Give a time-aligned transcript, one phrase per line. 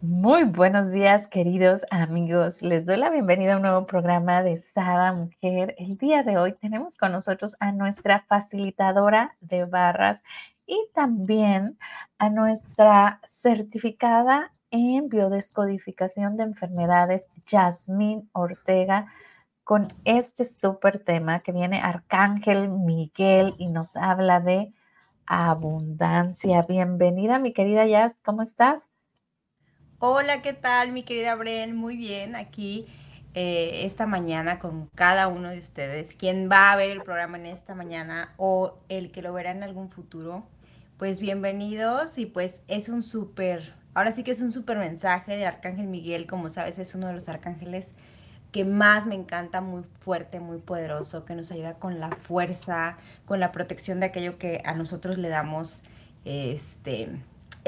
[0.00, 2.62] Muy buenos días, queridos amigos.
[2.62, 5.74] Les doy la bienvenida a un nuevo programa de Sada Mujer.
[5.76, 10.22] El día de hoy tenemos con nosotros a nuestra facilitadora de barras
[10.66, 11.78] y también
[12.16, 19.06] a nuestra certificada en biodescodificación de enfermedades, Yasmín Ortega,
[19.64, 24.72] con este súper tema que viene Arcángel Miguel y nos habla de
[25.26, 26.62] abundancia.
[26.62, 28.90] Bienvenida, mi querida Yas, ¿cómo estás?
[30.00, 31.74] Hola, ¿qué tal, mi querida Bren?
[31.74, 32.86] Muy bien, aquí
[33.34, 36.14] eh, esta mañana con cada uno de ustedes.
[36.14, 39.64] Quien va a ver el programa en esta mañana o el que lo verá en
[39.64, 40.46] algún futuro,
[40.98, 45.46] pues bienvenidos y pues es un súper, ahora sí que es un súper mensaje de
[45.46, 47.88] Arcángel Miguel, como sabes, es uno de los arcángeles
[48.52, 53.40] que más me encanta, muy fuerte, muy poderoso, que nos ayuda con la fuerza, con
[53.40, 55.80] la protección de aquello que a nosotros le damos,
[56.24, 57.18] este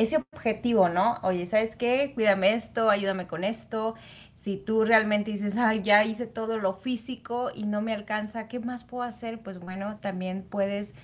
[0.02, 1.18] ese objetivo, ¿no?
[1.22, 2.12] Oye, ¿sabes qué?
[2.14, 3.94] Cuídame esto, ayúdame con esto.
[4.34, 8.58] Si tú realmente dices, ay, ya hice todo lo físico y no me alcanza, ¿qué
[8.58, 9.40] más puedo hacer?
[9.40, 10.94] Pues bueno, también puedes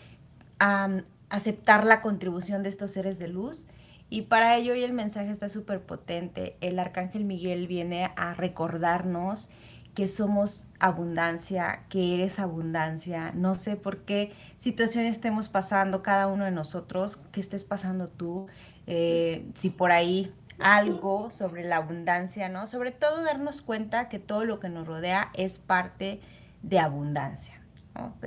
[1.29, 3.69] aceptar la contribución de estos seres de luz.
[4.09, 6.56] Y para ello hoy el mensaje está súper potente.
[6.62, 9.51] El arcángel Miguel viene a recordarnos
[9.95, 13.33] que somos abundancia, que eres abundancia.
[13.34, 18.47] No sé por qué situación estemos pasando cada uno de nosotros, que estés pasando tú,
[18.87, 22.67] eh, si por ahí algo sobre la abundancia, ¿no?
[22.67, 26.20] Sobre todo darnos cuenta que todo lo que nos rodea es parte
[26.62, 27.61] de abundancia.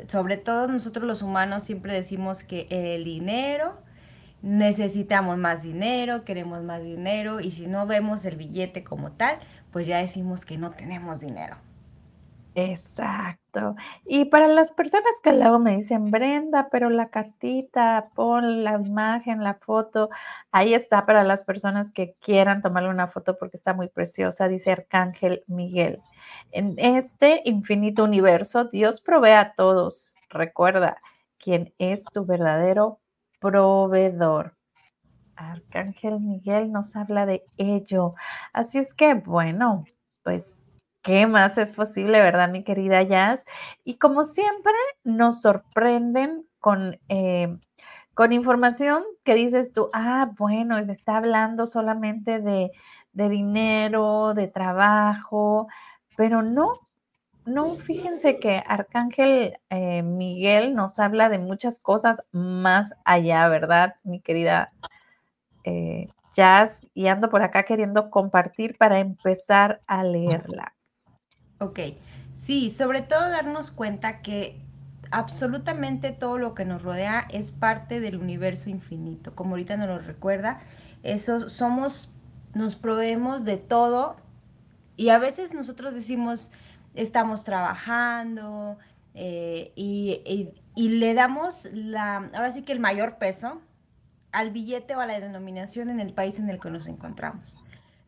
[0.08, 3.80] Sobre todo nosotros los humanos siempre decimos que el dinero,
[4.42, 9.40] necesitamos más dinero, queremos más dinero y si no vemos el billete como tal,
[9.72, 11.58] pues ya decimos que no tenemos dinero.
[12.56, 13.39] Exacto.
[14.06, 19.44] Y para las personas que luego me dicen, Brenda, pero la cartita, pon la imagen,
[19.44, 20.10] la foto,
[20.52, 24.72] ahí está para las personas que quieran tomarle una foto porque está muy preciosa, dice
[24.72, 26.02] Arcángel Miguel.
[26.52, 30.16] En este infinito universo, Dios provee a todos.
[30.30, 31.02] Recuerda,
[31.40, 33.00] quién es tu verdadero
[33.40, 34.56] proveedor.
[35.36, 38.14] Arcángel Miguel nos habla de ello.
[38.54, 39.86] Así es que, bueno,
[40.24, 40.60] pues
[41.02, 43.46] ¿Qué más es posible, verdad, mi querida Jazz?
[43.86, 44.74] Y como siempre,
[45.04, 47.58] nos sorprenden con, eh,
[48.14, 52.72] con información que dices tú, ah, bueno, él está hablando solamente de,
[53.14, 55.68] dinero, de trabajo,
[56.18, 56.90] pero no,
[57.46, 64.20] no, fíjense que Arcángel eh, Miguel nos habla de muchas cosas más allá, ¿verdad, mi
[64.20, 64.74] querida
[65.64, 66.86] eh, Jazz?
[66.94, 70.76] Y ando por acá queriendo compartir para empezar a leerla.
[71.60, 71.80] Ok,
[72.36, 74.62] sí, sobre todo darnos cuenta que
[75.12, 79.36] absolutamente todo lo que nos rodea es parte del universo infinito.
[79.36, 80.62] Como ahorita nos lo recuerda,
[81.04, 82.14] eso somos,
[82.54, 84.16] nos proveemos de todo
[84.96, 86.52] y a veces nosotros decimos,
[86.94, 88.78] estamos trabajando
[89.14, 93.62] eh, y, y, le damos la, ahora sí que el mayor peso
[94.32, 97.58] al billete o a la denominación en el país en el que nos encontramos.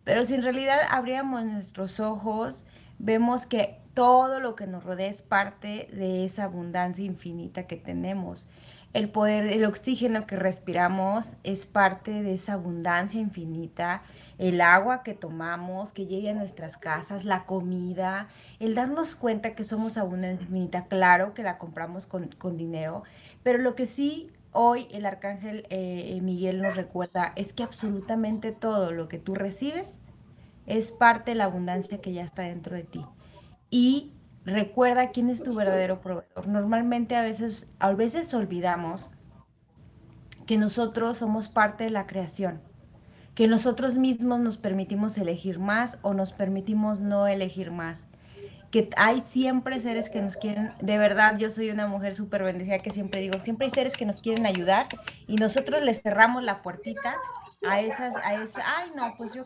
[0.04, 2.66] Pero si en realidad abríamos nuestros ojos,
[3.02, 8.48] vemos que todo lo que nos rodea es parte de esa abundancia infinita que tenemos.
[8.94, 14.04] El poder, el oxígeno que respiramos es parte de esa abundancia infinita.
[14.38, 18.28] El agua que tomamos, que llegue a nuestras casas, la comida,
[18.60, 23.04] el darnos cuenta que somos abundancia infinita, claro que la compramos con, dinero,
[23.44, 28.92] pero lo que sí hoy el arcángel eh, Miguel nos recuerda es que absolutamente todo
[28.92, 30.01] lo que tú recibes
[30.66, 33.06] es parte de la abundancia que ya está dentro de ti.
[33.70, 34.14] Y
[34.46, 36.48] recuerda quién es tu verdadero proveedor.
[36.48, 39.10] Normalmente a veces, a veces olvidamos
[40.46, 42.62] que nosotros somos parte de la creación,
[43.36, 48.06] que nosotros mismos nos permitimos elegir más o nos permitimos no elegir más,
[48.72, 52.80] que hay siempre seres que nos quieren, de verdad yo soy una mujer súper bendecida
[52.80, 54.88] que siempre digo, siempre hay seres que nos quieren ayudar
[55.28, 57.16] y nosotros les cerramos la puertita
[57.68, 59.44] a esas, a esa, ay no, pues yo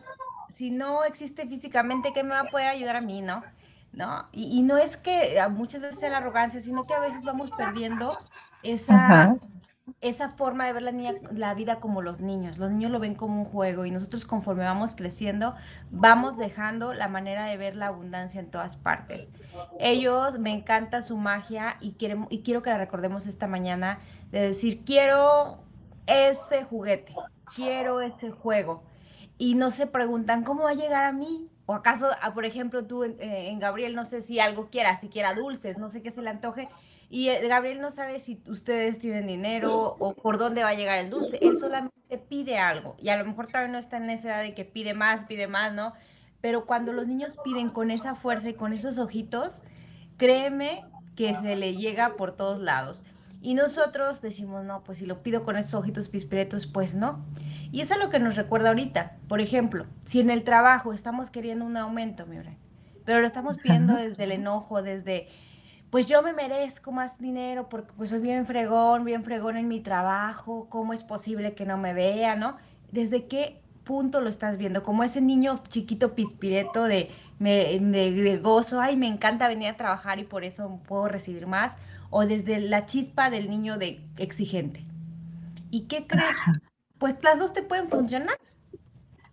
[0.54, 3.42] si no existe físicamente, ¿qué me va a poder ayudar a mí, no?
[3.92, 4.26] ¿No?
[4.32, 8.18] Y, no es que muchas veces sea la arrogancia, sino que a veces vamos perdiendo
[8.62, 9.36] esa,
[10.02, 12.58] esa forma de ver la, niña, la vida como los niños.
[12.58, 15.54] Los niños lo ven como un juego y nosotros conforme vamos creciendo,
[15.90, 19.30] vamos dejando la manera de ver la abundancia en todas partes.
[19.80, 24.00] Ellos, me encanta su magia y, quiero, y quiero que la recordemos esta mañana
[24.30, 25.58] de decir, quiero
[26.06, 27.14] ese juguete,
[27.54, 28.82] quiero ese juego
[29.38, 31.48] y no se preguntan cómo va a llegar a mí.
[31.66, 35.08] O acaso, ah, por ejemplo, tú eh, en, Gabriel, no sé si algo quiera, si
[35.08, 36.68] quiera dulces, no sé qué se le antoje.
[37.10, 40.98] y eh, Gabriel no sabe si ustedes tienen dinero o por dónde va a llegar
[40.98, 41.38] el dulce.
[41.42, 44.54] Él solamente pide algo y a lo mejor también no está en esa edad de
[44.54, 45.92] que pide más, pide más, ¿no?
[46.40, 49.50] Pero cuando los niños piden con esa fuerza y con esos ojitos,
[50.16, 50.84] créeme
[51.16, 53.04] que se le llega por todos lados.
[53.46, 57.24] Y nosotros decimos, no, pues si lo pido con esos ojitos pispiretos, pues no.
[57.70, 59.18] Y eso es lo que nos recuerda ahorita.
[59.28, 62.38] Por ejemplo, si en el trabajo estamos queriendo un aumento, mi
[63.04, 65.28] pero lo estamos pidiendo desde el enojo, desde
[65.90, 69.80] pues yo me merezco más dinero porque pues soy bien fregón, bien fregón en mi
[69.80, 72.56] trabajo, ¿cómo es posible que no me vea, no?
[72.90, 74.82] ¿Desde qué punto lo estás viendo?
[74.82, 80.24] Como ese niño chiquito pispireto de, de, gozo, ay, me encanta venir a trabajar y
[80.24, 81.76] por eso puedo recibir más,
[82.18, 84.82] o desde la chispa del niño de exigente.
[85.70, 86.34] ¿Y qué crees?
[86.96, 88.38] Pues las dos te pueden funcionar,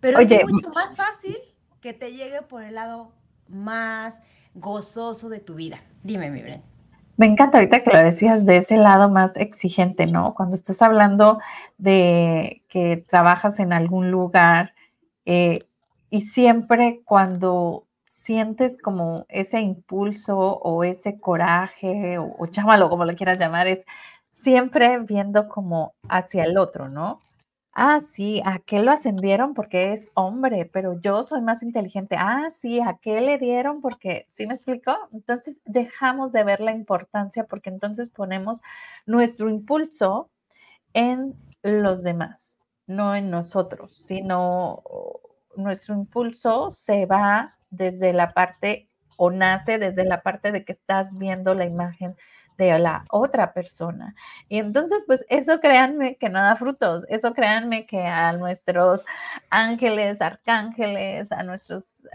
[0.00, 1.38] pero es mucho más fácil
[1.80, 3.14] que te llegue por el lado
[3.48, 4.20] más
[4.54, 5.80] gozoso de tu vida.
[6.02, 6.62] Dime, mi Bren.
[7.16, 10.34] Me encanta ahorita que lo decías de ese lado más exigente, ¿no?
[10.34, 11.40] Cuando estás hablando
[11.78, 14.74] de que trabajas en algún lugar
[15.24, 15.60] eh,
[16.10, 17.83] y siempre cuando
[18.14, 23.84] sientes como ese impulso o ese coraje o, o como lo quieras llamar, es
[24.30, 27.20] siempre viendo como hacia el otro, ¿no?
[27.72, 32.14] Ah, sí, a qué lo ascendieron porque es hombre, pero yo soy más inteligente.
[32.16, 34.96] Ah, sí, a qué le dieron porque, ¿sí me explicó?
[35.12, 38.60] Entonces dejamos de ver la importancia porque entonces ponemos
[39.06, 40.30] nuestro impulso
[40.92, 41.34] en
[41.64, 44.84] los demás, no en nosotros, sino
[45.56, 51.16] nuestro impulso se va desde la parte o nace desde la parte de que estás
[51.18, 52.16] viendo la imagen
[52.56, 54.14] de la otra persona.
[54.48, 59.04] Y entonces, pues eso créanme que no da frutos, eso créanme que a nuestros
[59.50, 62.06] ángeles, arcángeles, a nuestros,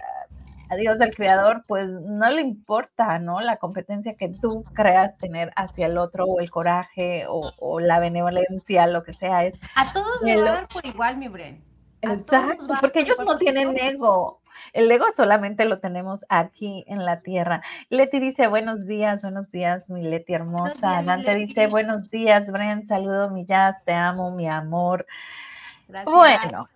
[0.69, 3.41] a Dios del Creador, pues no le importa, ¿no?
[3.41, 8.87] La competencia que tú creas tener hacia el otro o el coraje o, la benevolencia,
[8.87, 9.45] lo que sea.
[9.45, 11.63] Es, a todos le va a dar por igual, mi Bren.
[12.01, 14.41] Exacto, porque ellos no tienen ego.
[14.73, 17.61] El ego solamente lo tenemos aquí en la tierra.
[17.89, 21.01] Leti dice, buenos días, buenos días, mi Leti hermosa.
[21.03, 25.05] Dante dice, buenos días, Bren, saludo, mi jazz, te amo, mi amor.
[26.05, 26.67] Bueno,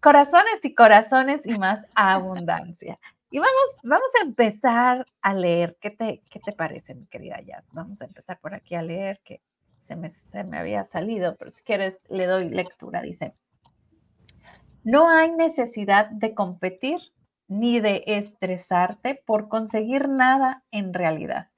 [0.00, 2.98] corazones y corazones y más abundancia.
[3.30, 5.76] Y vamos, vamos a empezar a leer.
[5.80, 7.66] ¿Qué te, qué te parece, mi querida Jazz?
[7.72, 9.42] Vamos a empezar por aquí a leer, que
[9.78, 13.02] se me, se me había salido, pero si quieres le doy lectura.
[13.02, 13.34] Dice,
[14.82, 17.00] no hay necesidad de competir
[17.48, 21.48] ni de estresarte por conseguir nada en realidad.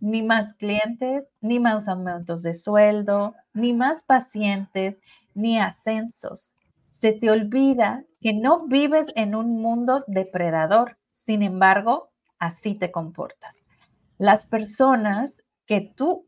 [0.00, 5.00] Ni más clientes, ni más aumentos de sueldo, ni más pacientes,
[5.34, 6.54] ni ascensos.
[6.88, 10.98] Se te olvida que no vives en un mundo depredador.
[11.12, 13.64] Sin embargo, así te comportas.
[14.18, 16.26] Las personas que tú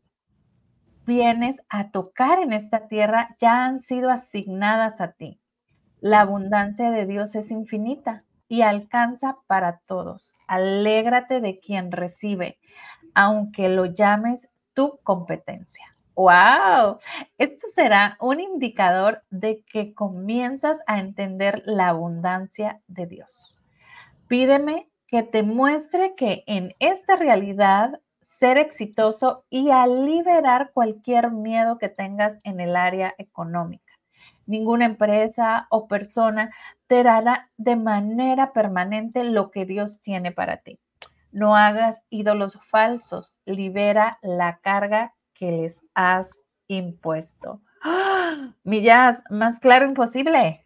[1.05, 5.39] vienes a tocar en esta tierra ya han sido asignadas a ti.
[5.99, 10.35] La abundancia de Dios es infinita y alcanza para todos.
[10.47, 12.57] Alégrate de quien recibe,
[13.13, 15.95] aunque lo llames tu competencia.
[16.15, 16.97] ¡Wow!
[17.37, 23.57] Esto será un indicador de que comienzas a entender la abundancia de Dios.
[24.27, 31.77] Pídeme que te muestre que en esta realidad ser exitoso y a liberar cualquier miedo
[31.77, 33.88] que tengas en el área económica.
[34.49, 36.51] Ninguna empresa o persona
[36.87, 40.79] te dará de manera permanente lo que Dios tiene para ti.
[41.31, 46.31] No hagas ídolos falsos, libera la carga que les has
[46.67, 47.61] impuesto.
[47.83, 48.55] ¡Ah!
[48.63, 50.63] Millas, más claro imposible.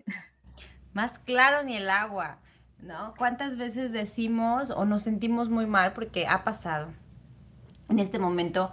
[0.93, 2.37] Más claro ni el agua,
[2.79, 3.13] ¿no?
[3.17, 6.93] ¿Cuántas veces decimos o nos sentimos muy mal porque ha pasado?
[7.89, 8.71] En este momento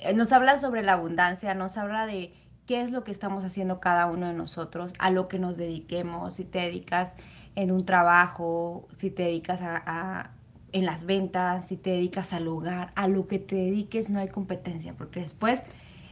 [0.00, 2.34] eh, nos habla sobre la abundancia, nos habla de
[2.70, 6.36] qué es lo que estamos haciendo cada uno de nosotros, a lo que nos dediquemos,
[6.36, 7.12] si te dedicas
[7.56, 10.30] en un trabajo, si te dedicas a,
[10.70, 14.28] en las ventas, si te dedicas al hogar, a lo que te dediques no hay
[14.28, 15.60] competencia, porque después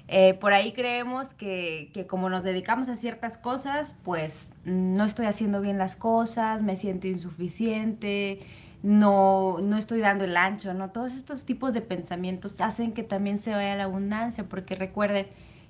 [0.09, 5.27] eh, por ahí creemos que, que, como nos dedicamos a ciertas cosas, pues no estoy
[5.27, 8.41] haciendo bien las cosas, me siento insuficiente,
[8.83, 10.91] no, no estoy dando el ancho, ¿no?
[10.91, 15.29] Todos estos tipos de pensamientos hacen que también se vaya la abundancia, porque recuerden,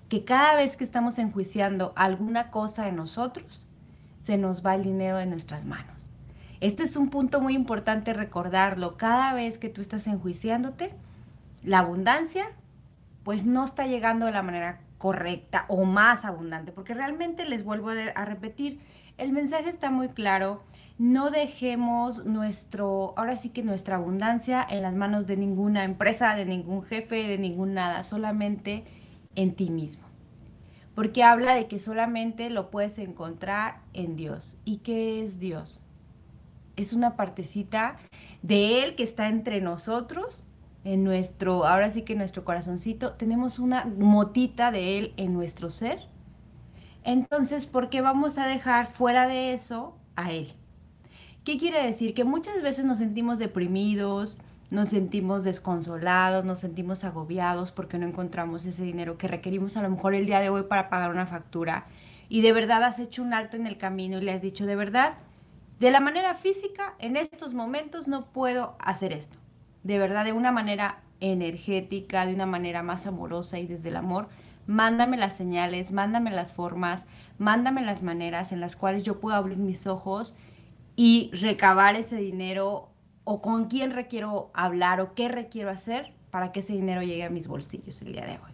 [0.09, 3.67] que cada vez que estamos enjuiciando alguna cosa de nosotros,
[4.23, 5.97] se nos va el dinero de nuestras manos.
[6.61, 8.97] Este es un punto muy importante recordarlo.
[8.97, 10.93] Cada vez que tú estás enjuiciándote,
[11.63, 12.47] la abundancia,
[13.23, 17.91] pues no está llegando de la manera correcta o más abundante, porque realmente les vuelvo
[17.91, 18.81] a repetir,
[19.17, 20.63] el mensaje está muy claro.
[20.99, 26.45] no dejemos nuestro, ahora sí que nuestra abundancia en las manos de ninguna empresa, de
[26.45, 28.85] ningún jefe, de ningún nada, solamente
[29.39, 30.03] en ti mismo.
[30.97, 34.61] Porque habla de que solamente lo puedes encontrar en Dios.
[34.65, 35.81] ¿Y qué es Dios?
[36.75, 37.99] Es una partecita
[38.43, 40.43] de Él que está entre nosotros,
[40.83, 46.01] en nuestro, ahora sí que nuestro corazoncito, tenemos una motita de Él en nuestro ser.
[47.05, 50.53] Entonces, ¿por qué vamos a dejar fuera de eso a Él?
[51.45, 52.13] ¿Qué quiere decir?
[52.13, 54.41] Que muchas veces nos sentimos deprimidos,
[54.71, 59.91] nos sentimos desconsolados, nos sentimos agobiados porque no encontramos ese dinero que requerimos a lo
[59.91, 61.87] mejor el día de hoy para pagar una factura.
[62.29, 64.77] Y de verdad has hecho un alto en el camino y le has dicho, de
[64.77, 65.15] verdad,
[65.81, 69.39] de la manera física, en estos momentos no puedo hacer esto.
[69.85, 74.29] De verdad, de una manera energética, de una manera más amorosa y desde el amor,
[74.67, 77.07] mándame las señales, mándame las formas,
[77.39, 80.37] mándame las maneras en las cuales yo puedo abrir mis ojos
[80.95, 82.91] y recabar ese dinero
[83.31, 87.29] o con quién requiero hablar o qué requiero hacer para que ese dinero llegue a
[87.29, 88.53] mis bolsillos el día de hoy.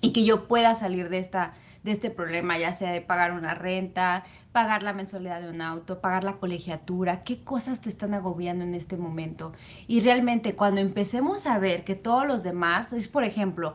[0.00, 1.52] Y que yo pueda salir de, esta,
[1.82, 6.00] de este problema, ya sea de pagar una renta, pagar la mensualidad de un auto,
[6.00, 9.52] pagar la colegiatura, qué cosas te están agobiando en este momento.
[9.86, 13.74] Y realmente cuando empecemos a ver que todos los demás, es por ejemplo,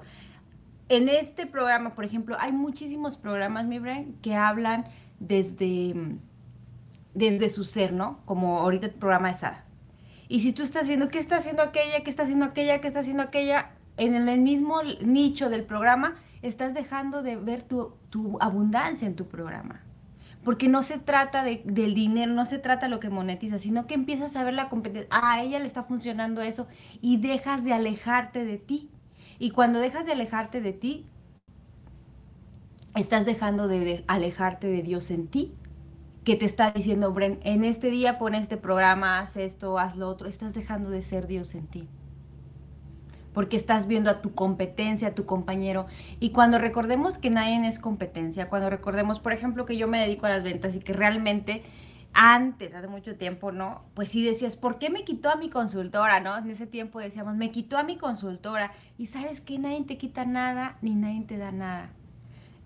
[0.90, 4.86] en este programa, por ejemplo, hay muchísimos programas, mi brain, que hablan
[5.20, 5.94] desde
[7.16, 8.20] desde su ser, ¿no?
[8.26, 9.65] Como ahorita el programa de Sara.
[10.28, 13.02] Y si tú estás viendo qué está haciendo aquella, qué está haciendo aquella, qué está
[13.02, 17.94] haciendo aquella, en el mismo nicho del programa, estás dejando de ver tu,
[18.40, 19.82] abundancia en tu programa.
[20.44, 23.96] Porque no se trata del dinero, no se trata de lo que monetiza, sino que
[23.96, 25.10] empiezas a ver la competencia.
[25.12, 26.68] Ah, a ella le está funcionando eso
[27.02, 28.92] y dejas de alejarte de ti.
[29.40, 31.08] Y cuando dejas de alejarte de ti,
[32.96, 35.56] estás dejando de alejarte de Dios en ti
[36.26, 40.10] que te está diciendo, Bren, en este día pon este programa, haz esto, haz lo
[40.10, 41.88] otro, estás dejando de ser Dios en ti.
[43.32, 45.86] Porque estás viendo a tu competencia, a tu compañero.
[46.20, 50.26] Y cuando recordemos que nadie es competencia, cuando recordemos, por ejemplo, que yo me dedico
[50.26, 51.64] a las ventas y que realmente
[52.14, 53.84] antes, hace mucho tiempo, ¿no?
[53.94, 56.36] Pues sí decías, ¿por qué me quitó a mi consultora, no?
[56.38, 58.72] En ese tiempo decíamos, me quitó a mi consultora.
[58.98, 61.92] Y sabes que nadie te quita nada, ni nadie te da nada.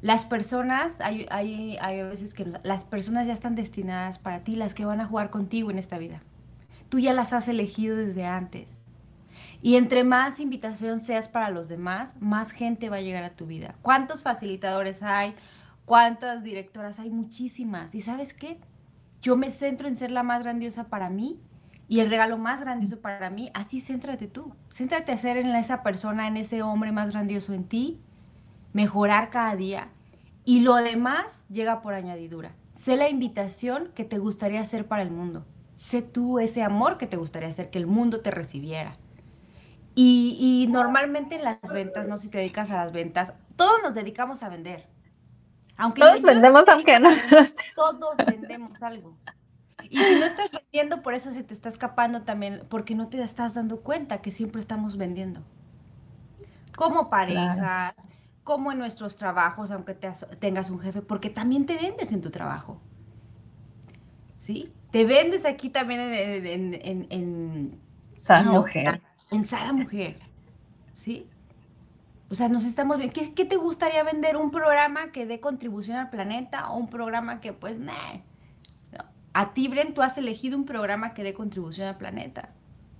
[0.02, 4.74] Las personas, hay, hay, hay veces que las personas ya están destinadas para ti, las
[4.74, 6.22] que van a jugar contigo en esta vida.
[6.88, 8.70] Tú ya las has elegido desde antes.
[9.62, 13.46] Y entre más invitación seas para los demás, más gente va a llegar a tu
[13.46, 13.76] vida.
[13.82, 15.36] ¿Cuántos facilitadores hay?
[15.84, 17.10] ¿Cuántas directoras hay?
[17.10, 17.94] Muchísimas.
[17.94, 18.58] ¿Y sabes qué?
[19.22, 21.42] Yo me centro en ser la más grandiosa para mí
[21.90, 23.52] y el regalo más grandioso para mí.
[23.54, 24.54] Así céntrate tú.
[24.72, 28.00] Céntrate a ser en esa persona, en ese hombre más grandioso en ti
[28.74, 29.90] mejorar cada día
[30.46, 32.54] y lo demás llega por añadidura.
[32.74, 35.46] Sé la invitación que te gustaría hacer para el mundo.
[35.76, 38.98] Sé tú ese amor que te gustaría hacer, que el mundo te recibiera.
[39.96, 44.42] Y, normalmente en las ventas, no si te dedicas a las ventas, todos nos dedicamos
[44.44, 44.88] a vender.
[45.76, 47.10] Aunque todos vendemos, aunque no.
[47.76, 49.18] Todos vendemos algo.
[49.90, 53.22] Y si no estás vendiendo, por eso se te está escapando también, porque no te
[53.22, 55.42] estás dando cuenta que siempre estamos vendiendo.
[56.76, 57.96] Como parejas,
[58.50, 62.82] como en nuestros trabajos, aunque tengas un jefe, porque también te vendes en tu trabajo.
[64.38, 64.74] ¿Sí?
[64.90, 66.74] Te vendes aquí también en...
[66.74, 67.80] en, en,
[68.18, 69.02] Sada Mujer.
[69.30, 70.18] En Sada Mujer.
[70.96, 71.28] ¿Sí?
[72.32, 73.14] O sea, nos estamos viendo.
[73.36, 74.36] ¿Qué, te gustaría vender?
[74.36, 77.94] ¿Un programa que dé contribución al planeta o un programa que, pues, nah?
[79.34, 82.50] A ti, Bren, tú has elegido un programa que dé contribución al planeta.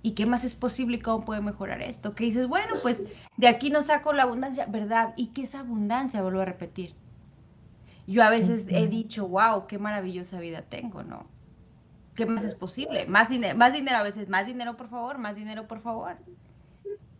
[0.02, 2.14] ¿Y qué más es posible y cómo puede mejorar esto?
[2.14, 3.02] Que dices, bueno, pues
[3.36, 5.12] de aquí no saco la abundancia, ¿verdad?
[5.16, 6.22] ¿Y qué es abundancia?
[6.22, 6.94] Vuelvo a repetir.
[8.06, 11.26] Yo a veces he dicho, wow, qué maravillosa vida tengo, ¿no?
[12.14, 13.06] ¿Qué más es posible?
[13.06, 16.16] Más dinero, más dinero a veces, más dinero por favor, más dinero por favor.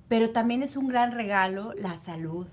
[0.08, 2.48] Pero también es un gran regalo la salud,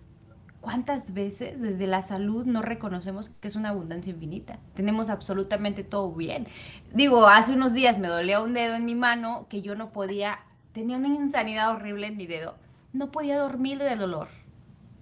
[0.68, 4.60] ¿Cuántas veces desde la salud no reconocemos que es una abundancia infinita?
[4.74, 6.46] Tenemos absolutamente todo bien.
[6.94, 10.40] Digo, hace unos días me dolía un dedo en mi mano que yo no podía,
[10.74, 12.56] tenía una insanidad horrible en mi dedo.
[12.92, 14.28] No podía dormir del dolor.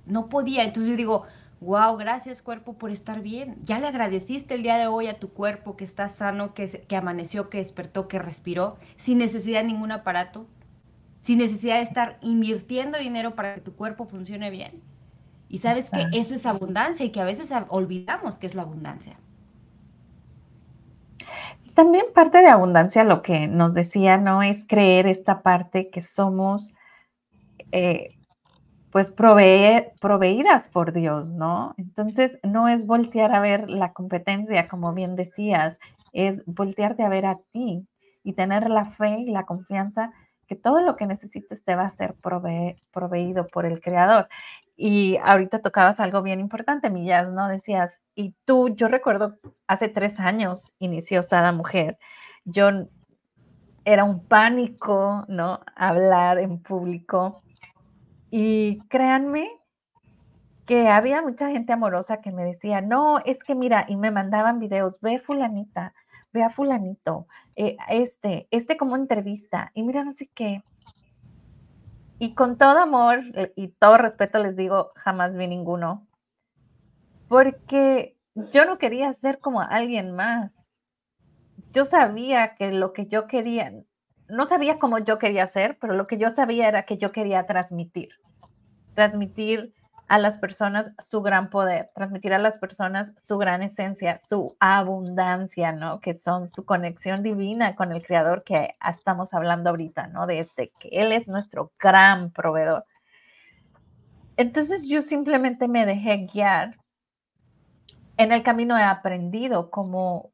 [0.05, 0.63] No podía.
[0.63, 1.23] Entonces yo digo,
[1.61, 3.55] wow, gracias cuerpo por estar bien.
[3.63, 6.95] Ya le agradeciste el día de hoy a tu cuerpo que está sano, que, que
[6.95, 10.45] amaneció, que despertó, que respiró, sin necesidad de ningún aparato,
[11.23, 14.83] sin necesidad de estar invirtiendo dinero para que tu cuerpo funcione bien.
[15.47, 19.17] Y sabes que eso es abundancia y que a veces olvidamos que es la abundancia.
[21.73, 24.41] También parte de abundancia, lo que nos decía, ¿no?
[24.41, 26.73] Es creer esta parte que somos,
[27.71, 28.15] eh,
[28.91, 31.73] pues, proveídas por Dios, ¿no?
[31.77, 35.77] Entonces, no es voltear a ver la competencia, como bien decías,
[36.13, 37.85] es voltearte a ver a ti
[38.23, 40.13] y tener la fe y la confianza
[40.47, 44.29] que todo lo que necesites te va a ser proveído por el Creador.
[44.77, 47.47] Y ahorita tocabas algo bien importante, Millas, ¿no?
[47.47, 51.97] Decías, y tú, yo recuerdo hace tres años inició Sada Mujer.
[52.43, 52.69] Yo
[53.85, 55.61] era un pánico, ¿no?
[55.75, 57.41] Hablar en público.
[58.31, 59.49] Y créanme
[60.65, 64.59] que había mucha gente amorosa que me decía, no, es que mira, y me mandaban
[64.59, 65.93] videos, ve fulanita,
[66.33, 70.63] ve a fulanito, eh, este, este como entrevista, y mira, no sé qué.
[72.17, 76.07] Y con todo amor eh, y todo respeto les digo, jamás vi ninguno,
[77.27, 80.71] porque yo no quería ser como alguien más.
[81.73, 83.73] Yo sabía que lo que yo quería,
[84.29, 87.45] no sabía cómo yo quería ser, pero lo que yo sabía era que yo quería
[87.45, 88.09] transmitir,
[88.93, 89.74] transmitir
[90.07, 95.71] a las personas su gran poder, transmitir a las personas su gran esencia, su abundancia,
[95.71, 95.99] ¿no?
[95.99, 100.27] Que son su conexión divina con el Creador que estamos hablando ahorita, ¿no?
[100.27, 102.85] De este, que Él es nuestro gran proveedor.
[104.37, 106.77] Entonces yo simplemente me dejé guiar.
[108.17, 110.31] En el camino he aprendido cómo,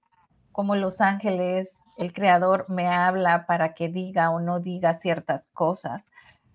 [0.51, 6.09] cómo los ángeles, el Creador me habla para que diga o no diga ciertas cosas.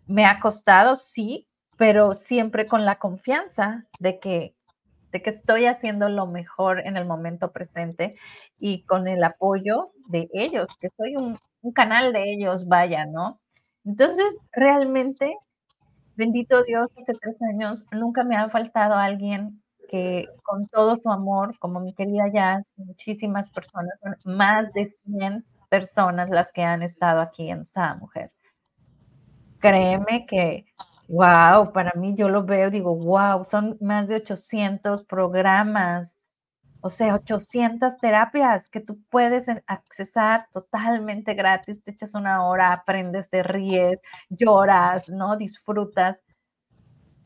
[0.07, 4.55] Me ha costado, sí, pero siempre con la confianza de que,
[5.13, 8.17] de que estoy haciendo lo mejor en el momento presente
[8.59, 13.41] y con el apoyo de ellos, que soy un, un canal de ellos, vaya, ¿no?
[13.85, 15.37] Entonces, realmente,
[16.17, 21.59] bendito Dios, hace tres años nunca me ha faltado alguien que con todo su amor,
[21.59, 27.51] como mi querida Jazz, muchísimas personas, más de 100 personas las que han estado aquí
[27.51, 28.33] en Sa Mujer.
[29.61, 30.67] Créeme que
[31.09, 36.19] Wow, para mí yo lo veo, digo, wow, son más de 800 programas,
[36.83, 43.31] o sea, 800 terapias que tú puedes accesar totalmente gratis, te echas una hora, aprendes,
[43.31, 45.37] te ríes, lloras, ¿no?
[45.37, 46.21] Disfrutas.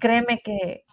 [0.01, 0.85] Créeme que,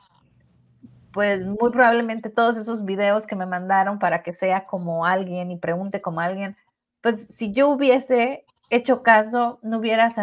[1.13, 5.57] pues muy probablemente todos esos videos que me mandaron para que sea como alguien y
[5.57, 6.57] pregunte como alguien,
[7.01, 10.17] pues si yo hubiese hecho caso, no hubieras,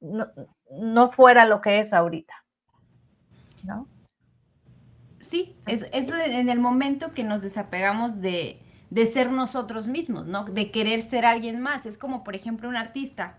[0.00, 0.26] no,
[0.70, 2.34] no fuera lo que es ahorita.
[3.64, 3.86] ¿No?
[5.20, 10.44] Sí, es, en el momento que nos desapegamos de, de ser nosotros mismos, ¿no?
[10.44, 11.86] De querer ser alguien más.
[11.86, 13.34] Es como, por ejemplo, un artista.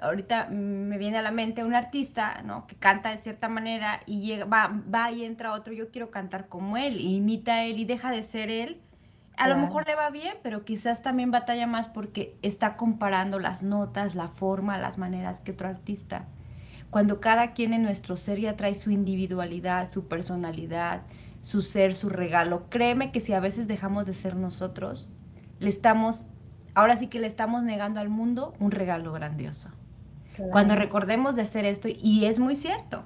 [0.00, 2.66] Ahorita me viene a la mente un artista, ¿no?
[2.66, 6.48] Que canta de cierta manera y llega, va, va y entra otro, yo quiero cantar
[6.48, 8.80] como él, y imita a él y deja de ser él.
[9.36, 13.64] A lo mejor le va bien, pero quizás también batalla más porque está comparando las
[13.64, 16.26] notas, la forma, las maneras que otro artista
[16.94, 21.02] cuando cada quien en nuestro ser ya trae su individualidad, su personalidad,
[21.42, 25.12] su ser, su regalo, créeme que si a veces dejamos de ser nosotros,
[25.58, 26.24] le estamos,
[26.72, 29.70] ahora sí que le estamos negando al mundo un regalo grandioso.
[30.52, 33.02] Cuando recordemos de hacer esto, y es muy cierto,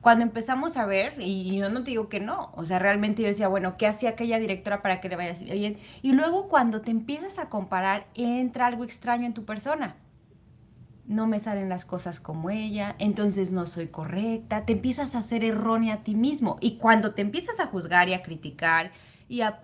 [0.00, 3.28] cuando empezamos a ver, y yo no te digo que no, o sea, realmente yo
[3.28, 5.76] decía, bueno, ¿qué hacía aquella directora para que le vaya bien?
[6.00, 9.94] Y luego cuando te empiezas a comparar, entra algo extraño en tu persona
[11.06, 15.44] no me salen las cosas como ella, entonces no soy correcta, te empiezas a hacer
[15.44, 16.56] errónea a ti mismo.
[16.60, 18.92] Y cuando te empiezas a juzgar y a criticar
[19.28, 19.60] y a,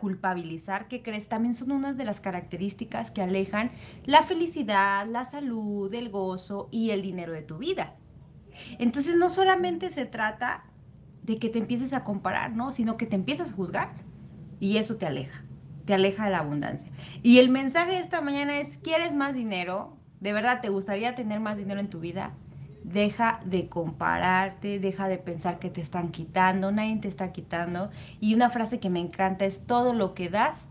[0.00, 1.28] culpabilizar, ¿qué crees?
[1.28, 3.70] También son unas de las características que alejan
[4.04, 7.94] la felicidad, la salud, el gozo y el dinero de tu vida.
[8.78, 10.64] Entonces no solamente se trata
[11.22, 12.72] de que te empieces a comparar, ¿no?
[12.72, 13.92] Sino que te empiezas a juzgar
[14.58, 15.44] y eso te aleja,
[15.84, 16.90] te aleja de la abundancia.
[17.22, 19.99] Y el mensaje de esta mañana es, ¿quieres más dinero?
[20.20, 22.32] De verdad te gustaría tener más dinero en tu vida,
[22.84, 27.90] deja de compararte, deja de pensar que te están quitando, nadie te está quitando.
[28.20, 30.68] Y una frase que me encanta es, todo lo que das,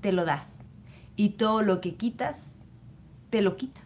[0.00, 0.64] te lo das.
[1.16, 2.62] Y todo lo que quitas,
[3.30, 3.84] te lo quitas.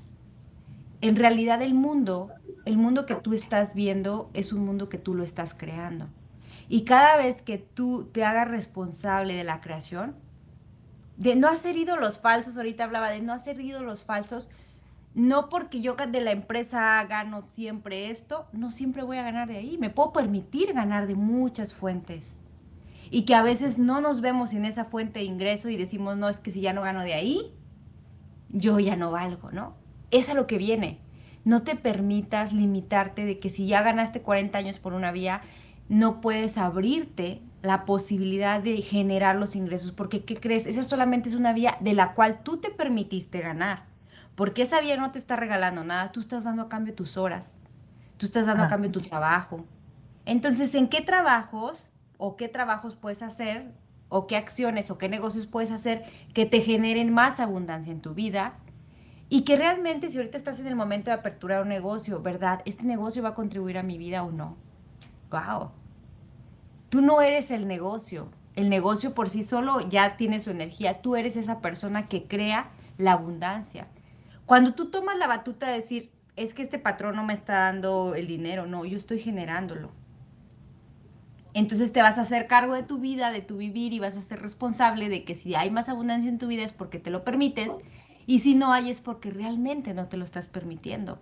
[1.01, 2.31] En realidad el mundo,
[2.65, 6.07] el mundo que tú estás viendo es un mundo que tú lo estás creando.
[6.69, 10.17] Y cada vez que tú te hagas responsable de la creación,
[11.17, 14.51] de no hacer ídolos falsos, ahorita hablaba de no hacer ídolos falsos,
[15.17, 19.57] no porque yo de la empresa gano siempre esto, no siempre voy a ganar de
[19.57, 19.79] ahí.
[19.79, 22.37] Me puedo permitir ganar de muchas fuentes.
[23.11, 26.29] Y que a veces no nos vemos en esa fuente de ingreso y decimos, no,
[26.29, 27.51] es que si ya no gano de ahí,
[28.51, 29.73] yo ya no valgo, ¿no?
[30.11, 30.99] Es a lo que viene.
[31.47, 35.41] No te permitas limitarte de que si ya ganaste 40 años por una vía,
[35.89, 40.67] no puedes abrirte la posibilidad de generar los ingresos, porque ¿qué crees?
[40.67, 43.96] Esa solamente es una vía de la cual tú te permitiste ganar
[44.37, 47.59] porque esa vía no te está regalando nada, tú estás dando a cambio tus horas,
[48.19, 49.65] tú estás dando a cambio tu trabajo.
[50.27, 53.73] Entonces, ¿en qué trabajos o qué trabajos puedes hacer
[54.09, 58.15] o qué acciones o qué negocios puedes hacer que te generen más abundancia en tu
[58.15, 58.55] vida
[59.29, 62.61] y que realmente si ahorita estás en el momento de aperturar un negocio, ¿verdad?
[62.65, 64.57] ¿Este negocio va a contribuir a mi vida o no?
[65.31, 65.71] ¡Wow!
[66.89, 68.29] Tú no eres el negocio.
[68.55, 71.03] El negocio por sí solo ya tiene su energía.
[71.03, 73.89] Tú eres esa persona que crea la abundancia.
[74.47, 78.15] Cuando tú tomas la batuta de decir, es que este patrón no me está dando
[78.15, 79.91] el dinero, no, yo estoy generándolo.
[81.53, 84.21] Entonces te vas a hacer cargo de tu vida, de tu vivir y vas a
[84.21, 87.25] ser responsable de que si hay más abundancia en tu vida es porque te lo
[87.25, 87.73] permites
[88.27, 91.19] y si no hay es porque realmente no te lo estás permitiendo.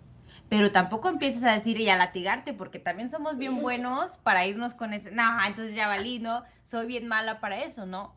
[0.48, 4.74] Pero tampoco empieces a decir y a latigarte porque también somos bien buenos para irnos
[4.74, 8.14] con ese, no, entonces ya valí, no, soy bien mala para eso, no.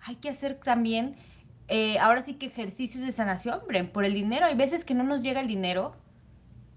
[0.00, 1.16] Hay que hacer también,
[1.68, 4.46] eh, ahora sí que ejercicios de sanación, hombre, por el dinero.
[4.46, 5.94] Hay veces que no nos llega el dinero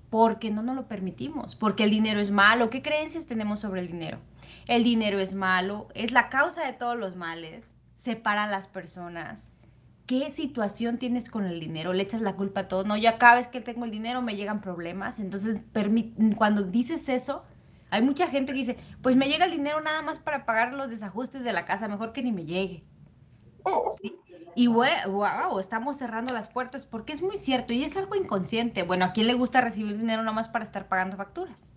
[0.09, 2.69] porque no nos lo permitimos, porque el dinero es malo.
[2.69, 4.19] ¿Qué creencias tenemos sobre el dinero?
[4.67, 9.49] el dinero es malo, es la causa de todos los males, separa a las personas.
[10.05, 11.93] ¿Qué situación tienes con el dinero?
[11.93, 12.83] ¿Le echas la culpa a todo?
[12.83, 15.19] No, ya cada vez que tengo el dinero me llegan problemas.
[15.19, 15.61] Entonces,
[16.35, 17.43] cuando dices eso,
[17.89, 20.89] hay mucha gente que dice, pues me llega el dinero nada más para pagar los
[20.89, 22.83] desajustes de la casa, mejor que ni me llegue.
[24.55, 28.83] Y wow, estamos cerrando las puertas porque es muy cierto y es algo inconsciente.
[28.83, 31.70] Bueno, ¿a quién le gusta recibir dinero nada más para estar pagando facturas?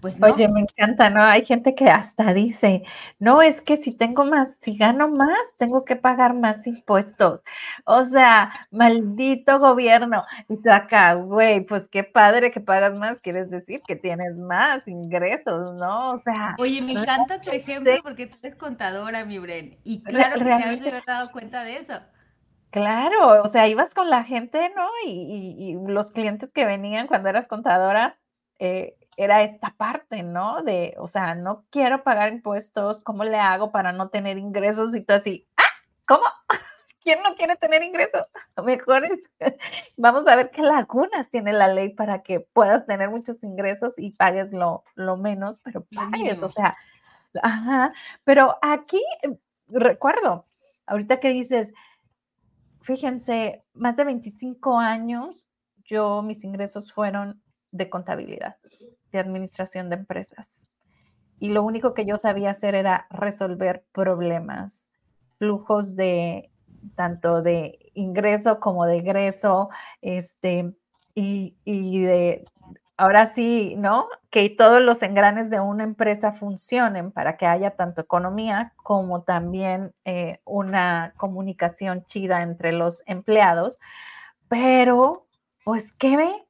[0.00, 1.22] Pues Oye, me encanta, ¿no?
[1.22, 2.84] Hay gente que hasta dice,
[3.18, 7.40] no, es que si tengo más, si gano más, tengo que pagar más impuestos.
[7.84, 10.24] O sea, maldito gobierno.
[10.48, 14.86] Y tú acá, güey, pues qué padre que pagas más, quieres decir que tienes más
[14.86, 16.12] ingresos, ¿no?
[16.12, 16.54] O sea.
[16.58, 19.78] Oye, me encanta tu ejemplo porque tú eres contadora, mi Bren.
[19.82, 21.94] Y claro que te has de dado cuenta de eso.
[22.70, 24.86] Claro, o sea, ibas con la gente, ¿no?
[25.06, 28.18] Y, y los clientes que venían cuando eras contadora,
[28.58, 30.62] eh, era esta parte, ¿no?
[30.62, 34.94] De, o sea, no quiero pagar impuestos, ¿cómo le hago para no tener ingresos?
[34.94, 35.62] Y tú así, ¡ah!
[36.06, 36.22] ¿Cómo?
[37.02, 38.26] ¿Quién no quiere tener ingresos?
[38.64, 39.20] Mejor es,
[39.96, 44.12] vamos a ver qué lagunas tiene la ley para que puedas tener muchos ingresos y
[44.12, 46.76] pagues lo, lo menos, pero pagues, o sea,
[47.42, 47.92] ajá.
[48.22, 50.46] Pero aquí, eh, recuerdo,
[50.86, 51.72] ahorita que dices,
[52.82, 55.44] fíjense, más de 25 años,
[55.84, 58.56] yo, mis ingresos fueron de contabilidad
[59.12, 60.66] de administración de empresas.
[61.38, 64.86] Y lo único que yo sabía hacer era resolver problemas,
[65.38, 66.50] flujos de
[66.94, 69.68] tanto de ingreso como de egreso,
[70.00, 70.72] este,
[71.14, 71.54] y,
[72.04, 72.44] de,
[72.96, 74.06] ahora sí, ¿no?
[74.30, 79.92] Que todos los engranes de una empresa funcionen para que haya tanto economía como también
[80.04, 83.76] eh, una comunicación chida entre los empleados.
[84.48, 85.26] Pero,
[85.64, 86.47] pues, ¿qué ve?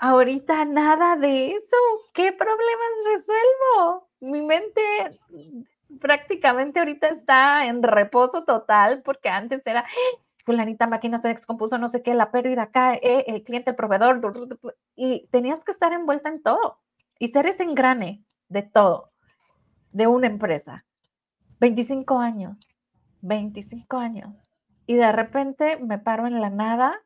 [0.00, 1.76] Ahorita nada de eso.
[2.12, 4.08] ¿Qué problemas resuelvo?
[4.20, 4.82] Mi mente
[6.00, 9.84] prácticamente ahorita está en reposo total porque antes era
[10.44, 14.20] fulanita máquina se descompuso, no sé qué, la pérdida cae, eh, el cliente, el proveedor,
[14.94, 16.78] y tenías que estar envuelta en todo
[17.18, 19.10] y ser ese engrane de todo,
[19.90, 20.84] de una empresa.
[21.58, 22.56] 25 años,
[23.22, 24.48] 25 años.
[24.86, 27.02] Y de repente me paro en la nada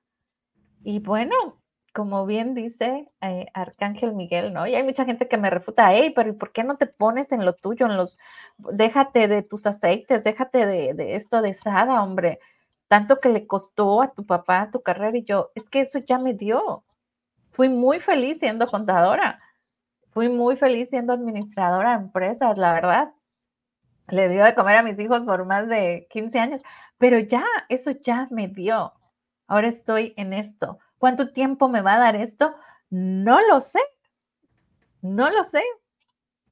[0.84, 1.59] y bueno,
[1.92, 4.66] como bien dice eh, Arcángel Miguel, ¿no?
[4.66, 7.44] Y hay mucha gente que me refuta, hey, pero ¿por qué no te pones en
[7.44, 8.18] lo tuyo, en los,
[8.58, 12.38] déjate de tus aceites, déjate de, esto de Sada, hombre,
[12.88, 16.18] tanto que le costó a tu papá tu carrera y yo, es que eso ya
[16.18, 16.84] me dio.
[17.50, 19.40] Fui muy feliz siendo contadora,
[20.10, 23.12] fui muy feliz siendo administradora de empresas, la verdad.
[24.08, 26.62] Le dio de comer a mis hijos por más de 15 años,
[26.98, 28.92] pero ya, eso ya me dio.
[29.46, 32.54] Ahora estoy en esto ¿Cuánto tiempo me va a dar esto?
[32.90, 33.80] No lo sé.
[35.00, 35.62] No lo sé.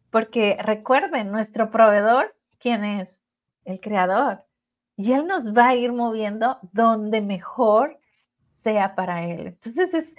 [0.08, 3.20] Porque recuerden, nuestro proveedor, ¿quién es?
[3.66, 4.46] El creador.
[4.96, 8.00] Y él nos va a ir moviendo donde mejor
[8.54, 9.48] sea para él.
[9.48, 10.16] Entonces es,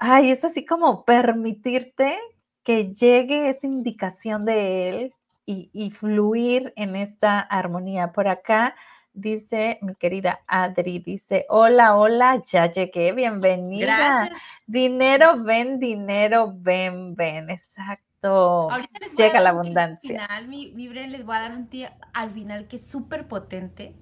[0.00, 2.18] ay, es así como permitirte
[2.64, 5.14] que llegue esa indicación de él
[5.46, 8.10] y, y fluir en esta armonía.
[8.10, 8.74] Por acá
[9.14, 14.28] dice mi querida Adri, dice, hola, hola, ya llegué, bienvenida.
[14.66, 18.68] Dinero, ven, dinero, ven, ven, exacto.
[19.16, 20.24] Llega la abundancia.
[20.24, 23.28] Al final, mi, mi les voy a dar un tip al final que es súper
[23.28, 23.94] potente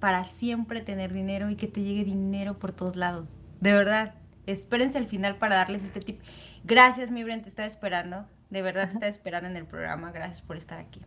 [0.00, 3.28] para siempre tener dinero y que te llegue dinero por todos lados.
[3.60, 4.14] De verdad,
[4.46, 6.20] espérense al final para darles este tip.
[6.64, 8.26] Gracias, mi Bren, te estaba esperando.
[8.50, 10.10] De verdad, te estaba esperando en el programa.
[10.10, 11.00] Gracias por estar aquí.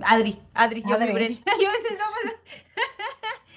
[0.00, 1.34] Adri, Adri, yo Adri.
[1.60, 1.98] Yo pues,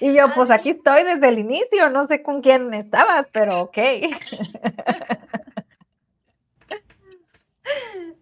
[0.00, 3.78] Y yo, pues aquí estoy desde el inicio, no sé con quién estabas, pero ok.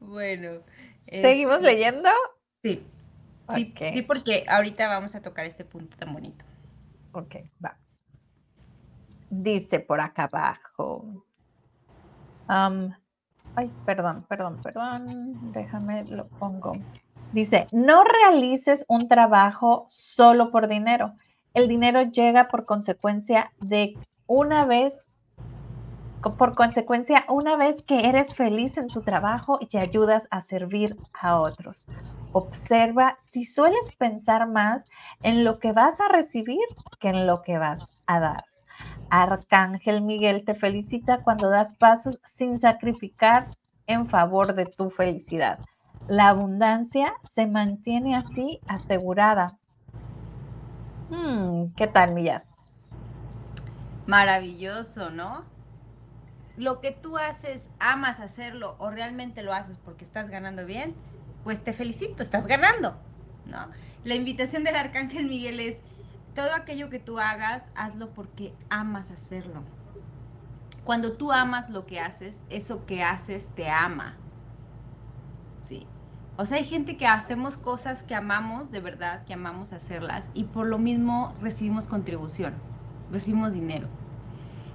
[0.00, 0.62] bueno.
[1.00, 2.08] ¿Seguimos este, leyendo?
[2.62, 2.84] Sí.
[3.54, 6.44] Sí, sí, porque ahorita vamos a tocar este punto tan bonito.
[7.12, 7.76] Ok, va.
[9.28, 11.24] Dice por acá abajo.
[12.48, 15.52] ay, perdón, perdón, perdón.
[15.52, 16.72] Déjame lo pongo.
[17.32, 21.14] Dice, no realices un trabajo solo por dinero.
[21.54, 23.94] El dinero llega por consecuencia de
[24.26, 25.10] una vez
[26.36, 31.40] por consecuencia, una vez que eres feliz en tu trabajo y ayudas a servir a
[31.40, 31.86] otros,
[32.32, 34.84] observa si sueles pensar más
[35.22, 36.60] en lo que vas a recibir
[37.00, 38.44] que en lo que vas a dar.
[39.08, 43.48] Arcángel Miguel te felicita cuando das pasos sin sacrificar
[43.86, 45.58] en favor de tu felicidad.
[46.08, 49.58] La abundancia se mantiene así asegurada.
[51.10, 52.88] Hmm, ¿Qué tal, Millas?
[54.06, 55.44] Maravilloso, ¿no?
[56.60, 60.94] lo que tú haces, amas hacerlo o realmente lo haces porque estás ganando bien,
[61.42, 62.96] pues te felicito, estás ganando,
[63.46, 63.68] ¿no?
[64.04, 65.78] La invitación del Arcángel Miguel es,
[66.34, 69.62] todo aquello que tú hagas, hazlo porque amas hacerlo.
[70.84, 74.16] Cuando tú amas lo que haces, eso que haces te ama.
[76.40, 80.44] O sea, hay gente que hacemos cosas que amamos, de verdad, que amamos hacerlas, y
[80.44, 82.54] por lo mismo recibimos contribución,
[83.12, 83.88] recibimos dinero.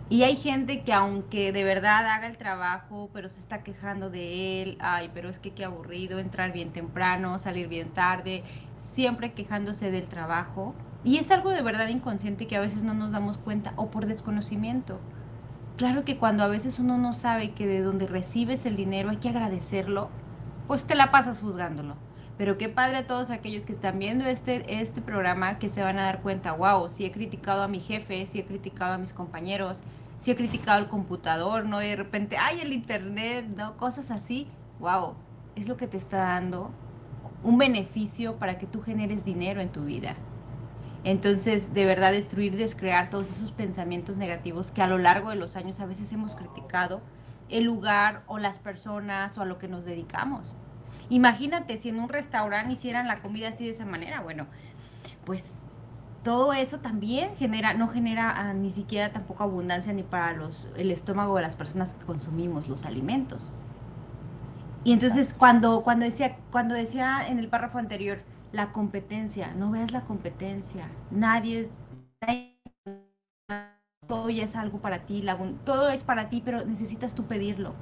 [0.08, 4.62] Y hay gente que aunque de verdad haga el trabajo, pero se está quejando de
[4.62, 8.44] él, ay, pero es que qué aburrido entrar bien temprano, salir bien tarde,
[8.78, 10.76] siempre quejándose del trabajo.
[11.04, 14.06] Y es algo de verdad inconsciente que a veces no nos damos cuenta o por
[14.06, 15.00] desconocimiento.
[15.78, 19.18] Claro que cuando a veces uno no sabe que de donde recibes el dinero hay
[19.18, 20.12] que agradecerlo,
[20.68, 21.96] pues te la pasas juzgándolo.
[22.38, 25.98] Pero qué padre a todos aquellos que están viendo este, este programa que se van
[25.98, 29.14] a dar cuenta, wow, si he criticado a mi jefe, si he criticado a mis
[29.14, 29.80] compañeros,
[30.20, 31.80] si he criticado el computador, ¿no?
[31.80, 33.78] De repente, ay, el internet, ¿no?
[33.78, 34.48] Cosas así,
[34.80, 35.14] wow,
[35.56, 36.72] es lo que te está dando
[37.44, 40.16] un beneficio para que tú generes dinero en tu vida.
[41.04, 45.56] Entonces, de verdad, destruir, descrear todos esos pensamientos negativos que a lo largo de los
[45.56, 47.02] años a veces hemos criticado
[47.50, 50.56] el lugar o las personas o a lo que nos dedicamos.
[51.10, 54.48] Imagínate si en un restaurante hicieran la comida así de esa manera, bueno,
[55.26, 55.44] pues
[56.24, 60.90] todo eso también genera, no genera ah, ni siquiera tampoco abundancia ni para los, el
[60.90, 63.54] estómago de las personas que consumimos los alimentos.
[64.84, 68.20] Y entonces cuando, cuando, decía, cuando decía en el párrafo anterior,
[68.52, 71.70] la competencia, no veas la competencia, nadie,
[72.22, 72.56] nadie
[74.08, 75.24] todo ya es algo para ti,
[75.64, 77.74] todo es para ti, pero necesitas tú pedirlo.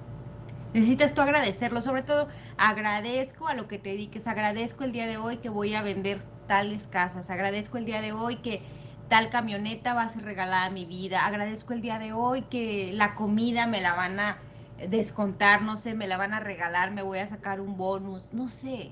[0.74, 5.18] Necesitas tú agradecerlo, sobre todo agradezco a lo que te dediques, agradezco el día de
[5.18, 8.64] hoy que voy a vender tales casas, agradezco el día de hoy que
[9.08, 12.92] tal camioneta va a ser regalada a mi vida, agradezco el día de hoy que
[12.94, 14.38] la comida me la van a
[14.90, 18.50] descontar, no sé, me la van a regalar, me voy a sacar un bonus, no
[18.50, 18.92] sé.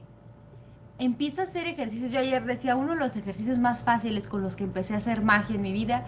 [1.00, 2.12] Empieza a hacer ejercicios.
[2.12, 5.24] Yo ayer decía, uno de los ejercicios más fáciles con los que empecé a hacer
[5.24, 6.06] magia en mi vida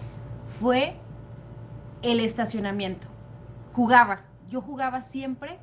[0.60, 0.94] fue
[2.04, 3.06] el estacionamiento.
[3.72, 5.58] Jugaba, yo jugaba siempre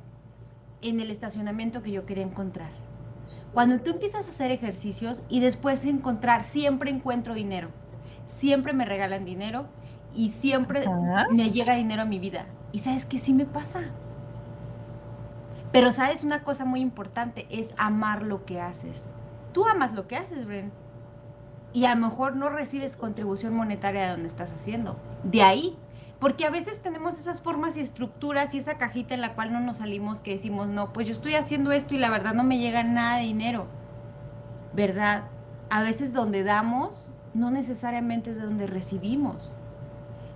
[0.82, 2.70] en el estacionamiento que yo quería encontrar.
[3.54, 7.68] Cuando tú empiezas a hacer ejercicios y después de encontrar, siempre encuentro dinero.
[8.26, 9.66] Siempre me regalan dinero
[10.14, 10.84] y siempre
[11.30, 12.46] me llega dinero a mi vida.
[12.72, 13.82] Y sabes que sí me pasa.
[15.70, 19.00] Pero sabes una cosa muy importante, es amar lo que haces.
[19.52, 20.72] Tú amas lo que haces, Bren.
[21.72, 24.96] Y a lo mejor no recibes contribución monetaria de donde estás haciendo.
[25.22, 25.78] De ahí
[26.22, 29.58] porque a veces tenemos esas formas y estructuras y esa cajita en la cual no
[29.58, 32.58] nos salimos que decimos, no, pues yo estoy haciendo esto y la verdad no me
[32.58, 33.66] llega nada de dinero.
[34.72, 35.24] ¿Verdad?
[35.68, 39.52] A veces donde damos no necesariamente es de donde recibimos.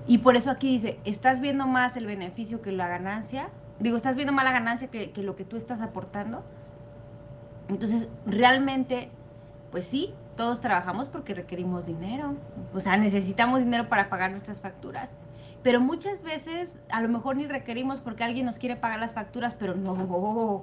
[0.09, 3.51] Y por eso aquí dice, ¿estás viendo más el beneficio que la ganancia?
[3.79, 6.42] Digo, ¿estás viendo más la ganancia que, que lo que tú estás aportando?
[7.68, 9.09] Entonces, realmente,
[9.70, 12.35] pues sí, todos trabajamos porque requerimos dinero.
[12.75, 15.11] O sea, necesitamos dinero para pagar nuestras facturas
[15.66, 19.57] pero muchas veces a lo mejor ni requerimos porque alguien nos quiere pagar las facturas,
[19.59, 19.96] pero no,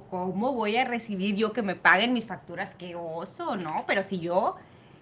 [0.08, 2.74] ¿cómo voy a recibir yo que me paguen mis facturas?
[2.78, 3.54] ¡Qué oso!
[3.54, 4.56] No, pero si yo,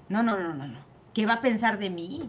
[0.08, 0.78] no, no, no, no, no.
[1.14, 2.28] ¿Qué va a pensar de mí?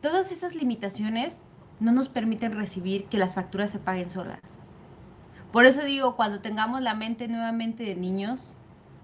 [0.00, 1.38] Todas esas limitaciones
[1.80, 4.40] no nos permiten recibir que las facturas se paguen solas.
[5.52, 8.56] Por eso digo, cuando tengamos la mente nuevamente de niños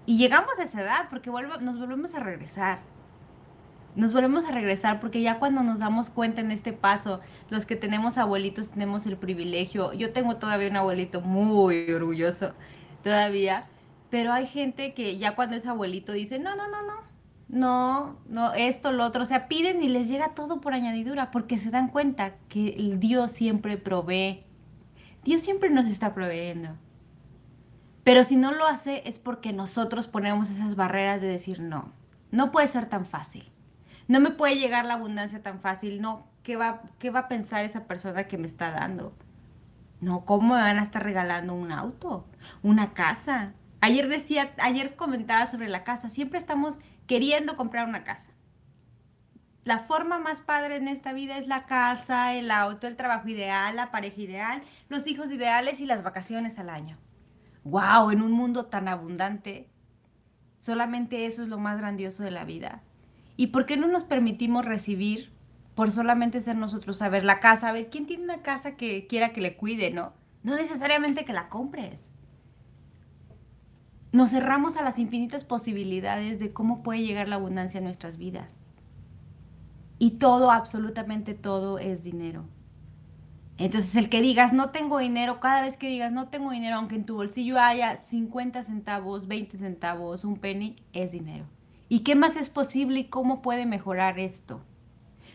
[0.07, 2.79] y llegamos a esa edad, porque nos volvemos a regresar
[3.97, 7.77] nos volvemos a regresar porque ya cuando nos damos cuenta en este paso, los que
[7.77, 9.95] tenemos abuelitos tenemos el privilegio.
[9.95, 12.53] Yo tengo todavía un abuelito muy orgulloso,
[13.03, 13.67] todavía,
[14.11, 16.95] pero hay gente que ya cuando es abuelito dice, no, no, no, no,
[17.49, 21.57] no, no, esto, lo otro, o sea, piden y les llega todo por añadidura porque
[21.57, 24.45] se dan cuenta que Dios siempre provee.
[25.25, 26.71] Dios siempre nos está proveyendo.
[28.05, 31.93] Pero si no lo hace es porque nosotros ponemos esas barreras de decir, no,
[32.31, 33.51] no puede ser tan fácil.
[34.09, 36.01] No me puede llegar la abundancia tan fácil.
[36.01, 39.15] No, ¿qué va, qué va a pensar esa persona que me está dando?
[40.01, 42.27] No, ¿cómo me van a estar regalando un auto?
[42.63, 43.55] Una casa.
[43.81, 46.11] Ayer decía, ayer comentaba sobre la casa.
[46.11, 48.27] Siempre estamos queriendo comprar una casa.
[49.65, 53.75] La forma más padre en esta vida es la casa, el auto, el trabajo ideal,
[53.75, 56.99] la pareja ideal, los hijos ideales y las vacaciones al año.
[57.65, 58.13] ¡Wow!
[58.13, 59.69] En un mundo tan abundante,
[60.61, 62.83] solamente eso es lo más grandioso de la vida.
[63.37, 65.31] ¿Y por qué no nos permitimos recibir
[65.75, 67.69] por solamente ser nosotros a ver la casa?
[67.69, 70.13] A ver, ¿quién tiene una casa que quiera que le cuide, no?
[70.43, 72.11] No necesariamente que la compres.
[74.13, 78.51] Nos cerramos a las infinitas posibilidades de cómo puede llegar la abundancia a nuestras vidas.
[79.99, 82.45] Y todo, absolutamente todo es dinero.
[83.59, 86.97] Entonces, el que digas no tengo dinero, cada vez que digas no tengo dinero, aunque
[86.97, 91.47] en tu bolsillo haya 50 centavos, 20 centavos, un penny, es dinero.
[91.89, 94.61] ¿Y qué más es posible y cómo puede mejorar esto?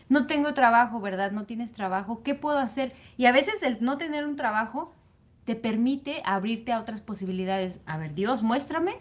[0.08, 1.32] No tengo trabajo, ¿verdad?
[1.32, 2.22] No tienes trabajo.
[2.22, 2.92] ¿Qué puedo hacer?
[3.16, 4.92] Y a veces el no tener un trabajo
[5.44, 7.80] te permite abrirte a otras posibilidades.
[7.86, 8.96] A ver, Dios, muéstrame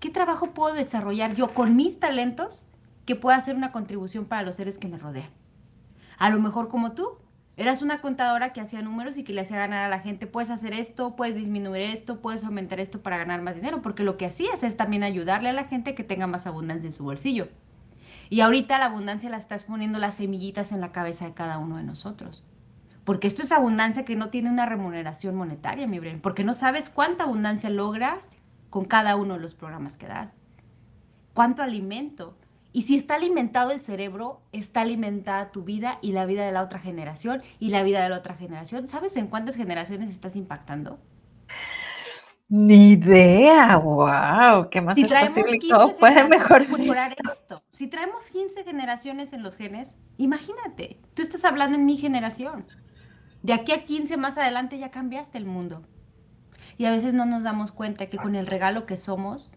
[0.00, 2.64] qué trabajo puedo desarrollar yo con mis talentos
[3.04, 5.30] que pueda hacer una contribución para los seres que me rodean.
[6.18, 7.18] A lo mejor como tú,
[7.56, 10.50] eras una contadora que hacía números y que le hacía ganar a la gente, puedes
[10.50, 14.26] hacer esto, puedes disminuir esto, puedes aumentar esto para ganar más dinero, porque lo que
[14.26, 17.48] hacías es también ayudarle a la gente que tenga más abundancia en su bolsillo.
[18.28, 21.76] Y ahorita la abundancia la estás poniendo las semillitas en la cabeza de cada uno
[21.76, 22.44] de nosotros.
[23.04, 26.90] Porque esto es abundancia que no tiene una remuneración monetaria, mi Bren, porque no sabes
[26.90, 28.18] cuánta abundancia logras
[28.68, 30.34] con cada uno de los programas que das.
[31.32, 32.36] Cuánto alimento,
[32.76, 36.62] y si está alimentado el cerebro, está alimentada tu vida y la vida de la
[36.62, 38.86] otra generación y la vida de la otra generación.
[38.86, 40.98] ¿Sabes en cuántas generaciones estás impactando?
[42.50, 45.58] Ni idea, wow, ¿qué más si es posible?
[45.70, 46.66] ¿Cómo puede mejorar
[47.32, 47.62] esto?
[47.72, 52.66] Si traemos 15 generaciones en los genes, imagínate, tú estás hablando en mi generación.
[53.42, 55.80] De aquí a 15 más adelante ya cambiaste el mundo.
[56.76, 59.50] Y a veces no nos damos cuenta que con el regalo que somos,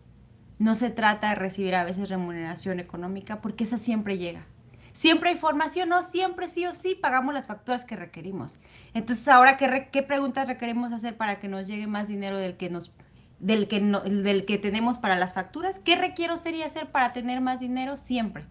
[0.59, 4.45] no se trata de recibir a veces remuneración económica porque esa siempre llega.
[4.93, 8.59] Siempre hay formación, no siempre sí o sí pagamos las facturas que requerimos.
[8.93, 12.69] Entonces, ahora, ¿qué, qué preguntas requerimos hacer para que nos llegue más dinero del que,
[12.69, 12.91] nos,
[13.39, 15.79] del, que del que tenemos para las facturas?
[15.79, 17.95] ¿Qué requiero ser y hacer para tener más dinero?
[17.95, 18.45] Siempre.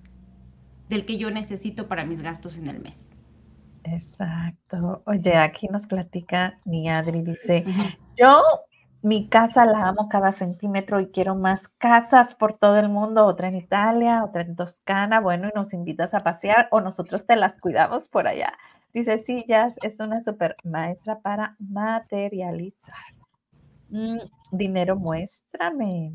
[0.88, 3.11] Del que yo necesito para mis gastos en el mes.
[3.85, 5.03] Exacto.
[5.05, 7.64] Oye, aquí nos platica mi Adri, dice,
[8.16, 8.42] yo
[9.03, 13.49] mi casa la amo cada centímetro y quiero más casas por todo el mundo, otra
[13.49, 17.61] en Italia, otra en Toscana, bueno, y nos invitas a pasear o nosotros te las
[17.61, 18.55] cuidamos por allá.
[18.93, 22.95] Dice, sí, Jazz es una super maestra para materializar.
[23.91, 24.19] Mm,
[24.51, 26.15] dinero, muéstrame.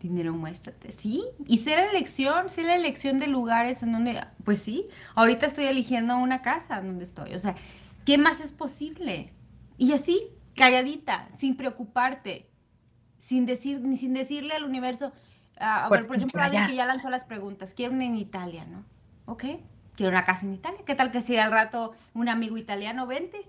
[0.00, 0.92] Dinero, muéstrate.
[0.92, 5.46] Sí, y sé la elección, sé la elección de lugares en donde, pues sí, ahorita
[5.46, 7.34] estoy eligiendo una casa donde estoy.
[7.34, 7.54] O sea,
[8.04, 9.32] ¿qué más es posible?
[9.76, 12.48] Y así, calladita, sin preocuparte,
[13.18, 15.12] sin decir, ni sin decirle al universo,
[15.58, 18.84] ah, por ejemplo, alguien que ya lanzó las preguntas, quiero una en Italia, ¿no?
[19.26, 19.44] Ok,
[19.96, 20.80] quiero una casa en Italia.
[20.84, 23.46] ¿Qué tal que si al rato un amigo italiano, vente,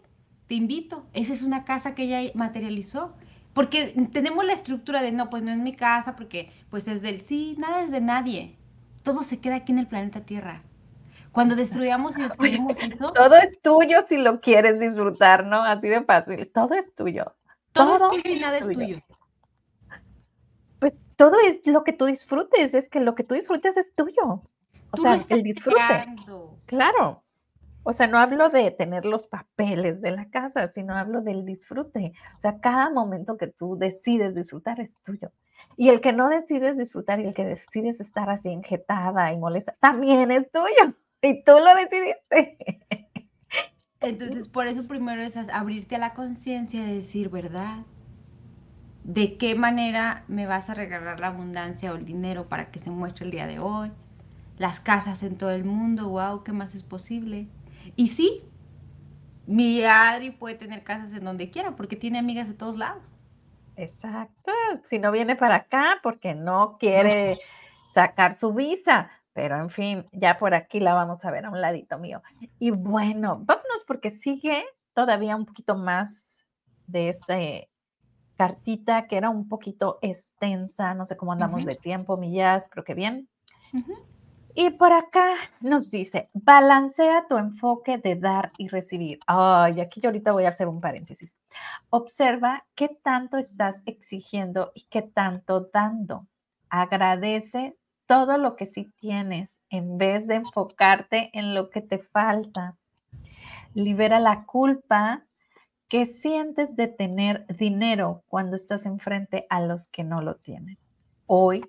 [0.47, 1.05] te invito?
[1.13, 3.15] Esa es una casa que ella materializó.
[3.53, 7.21] Porque tenemos la estructura de, no, pues no es mi casa, porque pues es del
[7.21, 8.55] sí, nada es de nadie.
[9.03, 10.61] Todo se queda aquí en el planeta Tierra.
[11.31, 13.11] Cuando destruyamos y destruimos eso.
[13.11, 15.63] Todo es tuyo si lo quieres disfrutar, ¿no?
[15.63, 16.49] Así de fácil.
[16.53, 17.35] Todo es tuyo.
[17.73, 18.99] Todo, es tuyo y nada es tuyo.
[20.79, 24.43] Pues todo es lo que tú disfrutes, es que lo que tú disfrutes es tuyo.
[24.91, 26.05] O sea, el disfrute.
[26.65, 27.23] Claro.
[27.83, 32.13] O sea, no hablo de tener los papeles de la casa, sino hablo del disfrute.
[32.35, 35.31] O sea, cada momento que tú decides disfrutar es tuyo.
[35.77, 39.75] Y el que no decides disfrutar y el que decides estar así enjetada y molesta,
[39.79, 40.95] también es tuyo.
[41.21, 42.57] Y tú lo decidiste.
[43.99, 47.79] Entonces, por eso primero es abrirte a la conciencia de decir, ¿verdad?
[49.03, 52.89] ¿De qué manera me vas a regalar la abundancia o el dinero para que se
[52.89, 53.91] muestre el día de hoy?
[54.57, 57.47] Las casas en todo el mundo, wow, ¿qué más es posible?
[57.95, 58.41] Y sí,
[59.45, 63.03] mi Adri puede tener casas en donde quiera porque tiene amigas de todos lados.
[63.75, 64.51] Exacto.
[64.83, 67.39] Si no viene para acá porque no quiere
[67.87, 71.61] sacar su visa, pero en fin, ya por aquí la vamos a ver a un
[71.61, 72.21] ladito mío.
[72.59, 76.43] Y bueno, vámonos porque sigue todavía un poquito más
[76.87, 77.37] de esta
[78.35, 82.95] cartita que era un poquito extensa, no sé cómo andamos de tiempo, millas, creo que
[82.95, 83.29] bien.
[84.53, 89.19] Y por acá nos dice, balancea tu enfoque de dar y recibir.
[89.27, 91.37] Ay, aquí yo ahorita voy a hacer un paréntesis.
[91.89, 96.27] Observa qué tanto estás exigiendo y qué tanto dando.
[96.69, 97.77] Agradece
[98.11, 102.75] todo lo que sí tienes en vez de enfocarte en lo que te falta.
[103.73, 105.23] Libera la culpa
[105.87, 110.77] que sientes de tener dinero cuando estás enfrente a los que no lo tienen.
[111.25, 111.63] Hoy,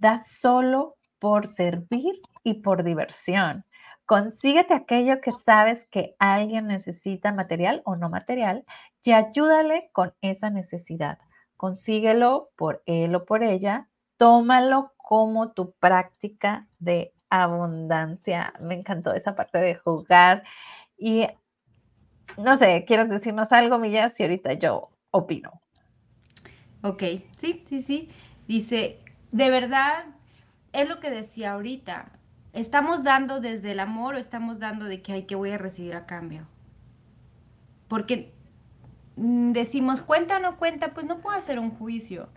[0.00, 3.64] da solo por servir y por diversión.
[4.04, 8.64] Consíguete aquello que sabes que alguien necesita material o no material
[9.04, 11.18] y ayúdale con esa necesidad.
[11.56, 13.86] Consíguelo por él o por ella.
[14.16, 18.54] Tómalo como tu práctica de abundancia.
[18.60, 20.44] Me encantó esa parte de jugar.
[20.96, 21.26] Y
[22.38, 24.18] no sé, ¿quieres decirnos algo, Millas?
[24.20, 25.60] Y ahorita yo opino.
[26.82, 27.02] Ok,
[27.38, 28.10] sí, sí, sí.
[28.46, 29.00] Dice,
[29.32, 30.04] de verdad,
[30.72, 32.12] es lo que decía ahorita.
[32.52, 35.96] ¿Estamos dando desde el amor o estamos dando de que hay que voy a recibir
[35.96, 36.46] a cambio?
[37.88, 38.32] Porque
[39.16, 42.28] mm, decimos, cuenta o no cuenta, pues no puedo hacer un juicio.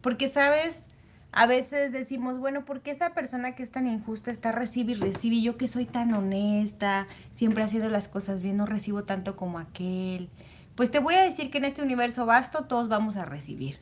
[0.00, 0.85] Porque, ¿sabes?
[1.32, 4.94] A veces decimos, bueno, ¿por qué esa persona que es tan injusta está recibe y
[4.94, 5.42] recibe?
[5.42, 10.30] Yo que soy tan honesta, siempre haciendo las cosas bien, no recibo tanto como aquel.
[10.76, 13.78] Pues te voy a decir que en este universo vasto todos vamos a recibir.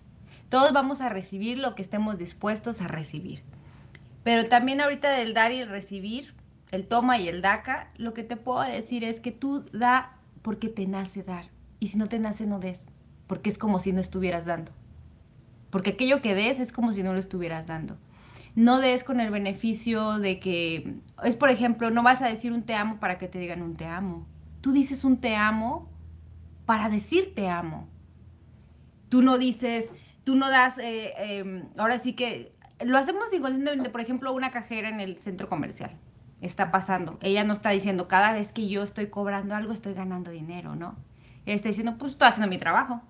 [0.48, 3.42] Todos vamos a recibir lo que estemos dispuestos a recibir.
[4.24, 6.34] Pero también ahorita del dar y recibir,
[6.70, 10.68] el toma y el daca, lo que te puedo decir es que tú da porque
[10.68, 11.46] te nace dar.
[11.78, 12.80] Y si no te nace, no des.
[13.26, 14.72] Porque es como si no estuvieras dando.
[15.74, 17.96] Porque aquello que des es como si no lo estuvieras dando.
[18.54, 22.62] No des con el beneficio de que, es por ejemplo, no vas a decir un
[22.62, 24.24] te amo para que te digan un te amo.
[24.60, 25.88] Tú dices un te amo
[26.64, 27.88] para decir te amo.
[29.08, 29.90] Tú no dices,
[30.22, 34.88] tú no das, eh, em, ahora sí que lo hacemos inconscientemente, por ejemplo, una cajera
[34.88, 35.90] en el centro comercial.
[36.40, 37.18] Está pasando.
[37.20, 40.94] Ella no está diciendo, cada vez que yo estoy cobrando algo, estoy ganando dinero, ¿no?
[41.46, 43.02] Ella está diciendo, pues estoy haciendo mi trabajo.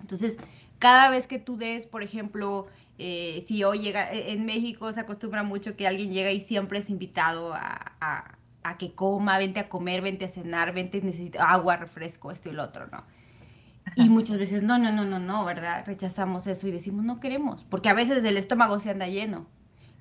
[0.00, 0.36] Entonces,
[0.78, 2.66] cada vez que tú des, por ejemplo,
[2.98, 6.78] eh, si hoy llega, e, en México se acostumbra mucho que alguien llega y siempre
[6.78, 11.76] es invitado a, a que coma, vente a comer, vente a cenar, vente, necesita agua,
[11.76, 13.04] refresco, esto y lo otro, ¿no?
[13.96, 15.84] Y muchas veces, no, no, no, no, no, ¿verdad?
[15.86, 19.46] Rechazamos eso y decimos, no queremos, porque a veces el estómago se anda lleno.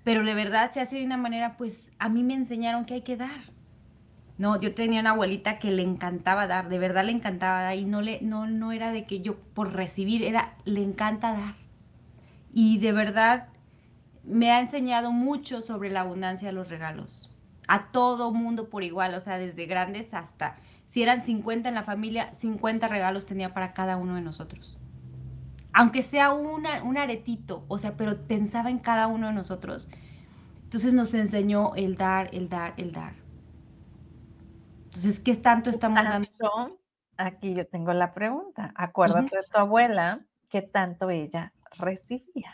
[0.04, 3.02] Pero de verdad se hace de una manera, pues a mí me enseñaron que hay
[3.02, 3.42] que dar.
[4.38, 7.86] No, yo tenía una abuelita que le encantaba dar, de verdad le encantaba dar y
[7.86, 11.56] no, le, no, no era de que yo por recibir, era, le encanta dar.
[12.52, 13.48] Y de verdad
[14.24, 17.30] me ha enseñado mucho sobre la abundancia de los regalos.
[17.68, 20.58] A todo mundo por igual, o sea, desde grandes hasta
[20.94, 24.78] si eran 50 en la familia, 50 regalos tenía para cada uno de nosotros.
[25.74, 29.90] Aunque sea una, un aretito, o sea, pero pensaba en cada uno de nosotros.
[30.66, 33.23] Entonces nos enseñó el dar, el dar, el dar.
[34.96, 36.80] Entonces, ¿qué tanto estamos dando?
[37.18, 38.72] Aquí yo tengo la pregunta.
[38.76, 42.54] Acuérdate de tu abuela, ¿qué tanto ella recibía?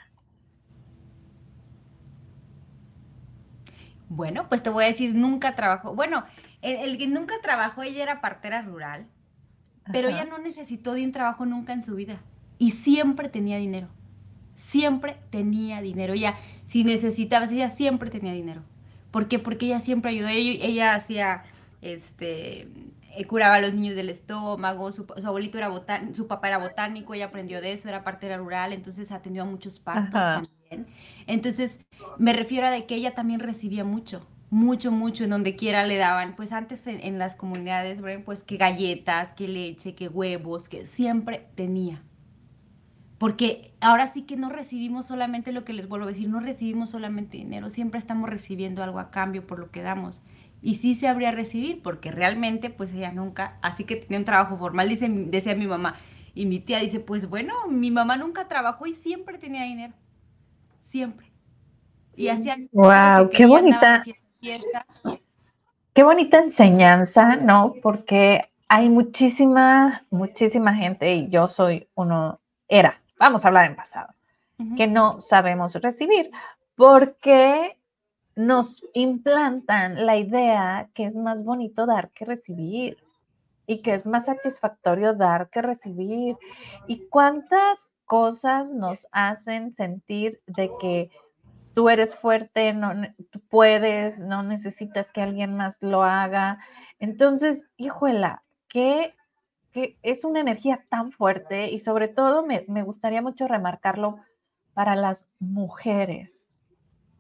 [4.08, 5.94] Bueno, pues te voy a decir, nunca trabajó.
[5.94, 6.24] Bueno,
[6.62, 9.06] el, que nunca trabajó, ella era partera rural,
[9.92, 12.20] pero ella no necesitó de un trabajo nunca en su vida
[12.58, 13.88] y siempre tenía dinero.
[14.56, 16.14] Siempre tenía dinero.
[16.14, 16.36] Ella,
[16.66, 18.62] si necesitaba, ella siempre tenía dinero.
[19.12, 19.40] ¿Por qué?
[19.40, 20.28] Porque ella siempre ayudó.
[20.28, 21.44] Ella, ella hacía,
[21.82, 22.68] este,
[23.16, 27.14] eh, curaba a los niños del estómago, su, abuelito era botánico, su papá era botánico,
[27.14, 30.88] ella aprendió de eso, era partera rural, entonces atendió a muchos partos también.
[31.28, 31.80] Entonces,
[32.18, 35.98] me refiero a de que ella también recibía mucho mucho, mucho, en donde quiera le
[35.98, 41.48] daban, pues antes en, las comunidades, pues que galletas, que leche, que huevos, que siempre
[41.56, 42.02] tenía.
[43.20, 46.90] Porque ahora sí que no recibimos solamente lo que les vuelvo a decir, no recibimos
[46.90, 50.22] solamente dinero, siempre estamos recibiendo algo a cambio por lo que damos.
[50.62, 54.58] Y sí se habría recibir, porque realmente, pues ella nunca, así que tenía un trabajo
[54.58, 55.96] formal, dice, decía mi mamá.
[56.36, 59.94] Y mi tía dice, pues bueno, mi mamá nunca trabajó y siempre tenía dinero.
[60.80, 61.32] Siempre.
[62.16, 62.58] Y hacía...
[62.72, 63.30] ¡Wow!
[63.30, 64.04] ¡Qué bonita!
[65.94, 67.74] Qué bonita enseñanza, ¿no?
[67.82, 74.14] Porque hay muchísima, muchísima gente, y yo soy uno, era, vamos a hablar en pasado,
[74.78, 76.30] que no sabemos recibir
[76.76, 77.79] porque
[78.40, 82.98] nos implantan la idea que es más bonito dar que recibir
[83.68, 86.38] y que es más satisfactorio dar que recibir.
[86.88, 91.12] ¿Y cuántas cosas nos hacen sentir de que
[91.74, 92.94] tú eres fuerte, no,
[93.30, 96.60] tú puedes, no necesitas que alguien más lo haga.
[96.98, 99.16] Entonces, híjola, que,
[100.02, 104.18] es una energía tan fuerte y sobre todo me, gustaría mucho remarcarlo
[104.74, 106.49] para las mujeres.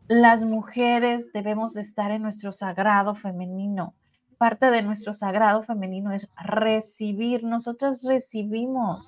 [0.09, 3.93] Las mujeres debemos de estar en nuestro sagrado femenino.
[4.39, 7.43] Parte de nuestro sagrado femenino es recibir.
[7.43, 9.05] Nosotros recibimos,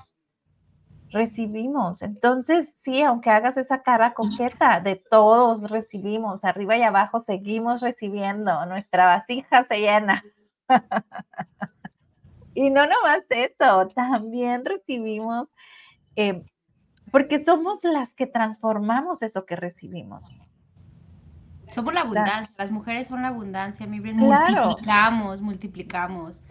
[1.10, 2.04] recibimos.
[2.04, 8.64] Entonces, sí, aunque hagas esa cara coqueta, de todos recibimos, arriba y abajo seguimos recibiendo,
[8.68, 10.24] nuestra vasija se llena.
[12.54, 15.52] y no nomás eso, también recibimos,
[16.16, 16.44] eh,
[17.12, 20.36] porque somos las que transformamos eso que recibimos.
[21.72, 26.44] Somos la abundancia, las mujeres son la abundancia, mi multiplicamos, multiplicamos.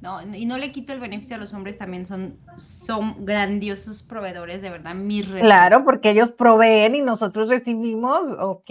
[0.00, 4.62] No, y no le quito el beneficio a los hombres, también son, son grandiosos proveedores,
[4.62, 8.70] de verdad, mi Claro, porque ellos proveen y nosotros recibimos, ok,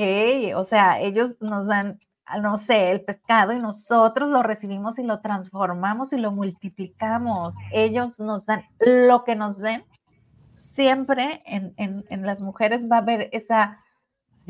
[0.56, 2.00] o sea, ellos nos dan,
[2.42, 7.56] no sé, el pescado y nosotros lo recibimos y lo transformamos y lo multiplicamos.
[7.74, 9.84] Ellos nos dan lo que nos den.
[10.54, 13.80] Siempre en, en, en las mujeres va a haber esa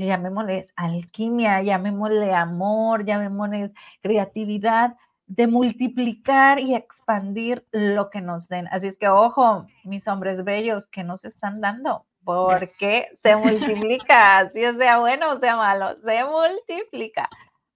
[0.06, 3.72] llamémosle alquimia, llamémosle amor, llamémosle
[4.02, 4.96] creatividad,
[5.28, 8.68] de multiplicar y expandir lo que nos den.
[8.72, 14.62] Así es que, ojo, mis hombres bellos, que nos están dando, porque se multiplica, si
[14.76, 17.30] sea bueno o sea malo, se multiplica.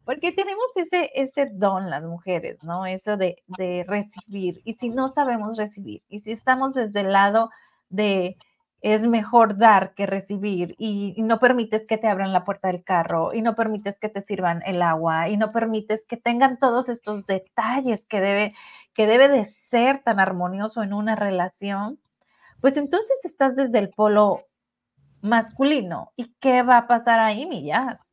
[0.04, 2.86] Porque tenemos ese, ese don las mujeres, ¿no?
[2.86, 4.62] Eso de, de recibir.
[4.66, 7.52] Y si no sabemos recibir, y si estamos desde el lado
[7.90, 8.38] de,
[8.82, 13.32] es mejor dar que recibir y, no permites que te abran la puerta del carro
[13.34, 17.28] y no permites que te sirvan el agua y no permites que tengan todos estos
[17.28, 18.56] detalles que debe,
[18.94, 22.00] que debe de ser tan armonioso en una relación,
[22.60, 24.48] pues entonces estás desde el polo
[25.22, 26.12] masculino.
[26.16, 28.12] ¿Y qué va a pasar ahí, Millas?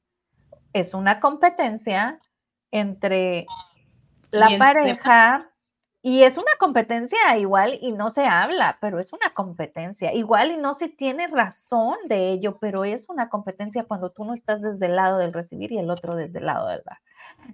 [0.75, 2.21] Es una competencia
[2.71, 3.47] entre
[4.31, 5.51] la pareja
[6.01, 10.15] y es una competencia igual y no se habla, pero es una competencia.
[10.15, 14.33] Igual y no se tiene razón de ello, pero es una competencia cuando tú no
[14.33, 16.99] estás desde el lado del recibir y el otro desde el lado del dar.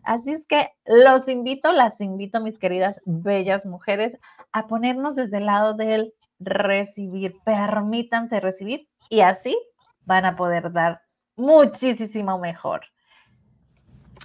[0.03, 4.19] Así es que los invito, las invito, mis queridas bellas mujeres,
[4.53, 7.37] a ponernos desde el lado del recibir.
[7.47, 9.57] Permítanse recibir y así
[10.05, 11.01] van a poder dar
[11.35, 12.83] muchísimo mejor.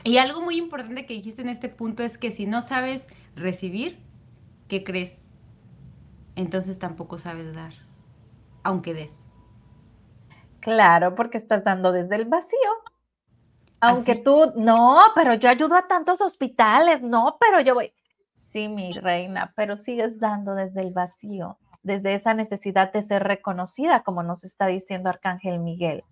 [0.03, 3.05] Y algo muy importante que dijiste en este punto es que si no sabes
[3.35, 4.08] recibir,
[4.69, 5.25] ¿qué crees?
[6.35, 7.73] Entonces tampoco sabes dar,
[8.63, 9.29] aunque des.
[10.61, 12.69] Claro, porque estás dando desde el vacío.
[13.81, 17.93] Aunque tú, no, pero yo ayudo a tantos hospitales, no, pero yo voy.
[18.35, 24.03] Sí, mi reina, pero sigues dando desde el vacío, desde esa necesidad de ser reconocida,
[24.03, 26.03] como nos está diciendo Arcángel Miguel.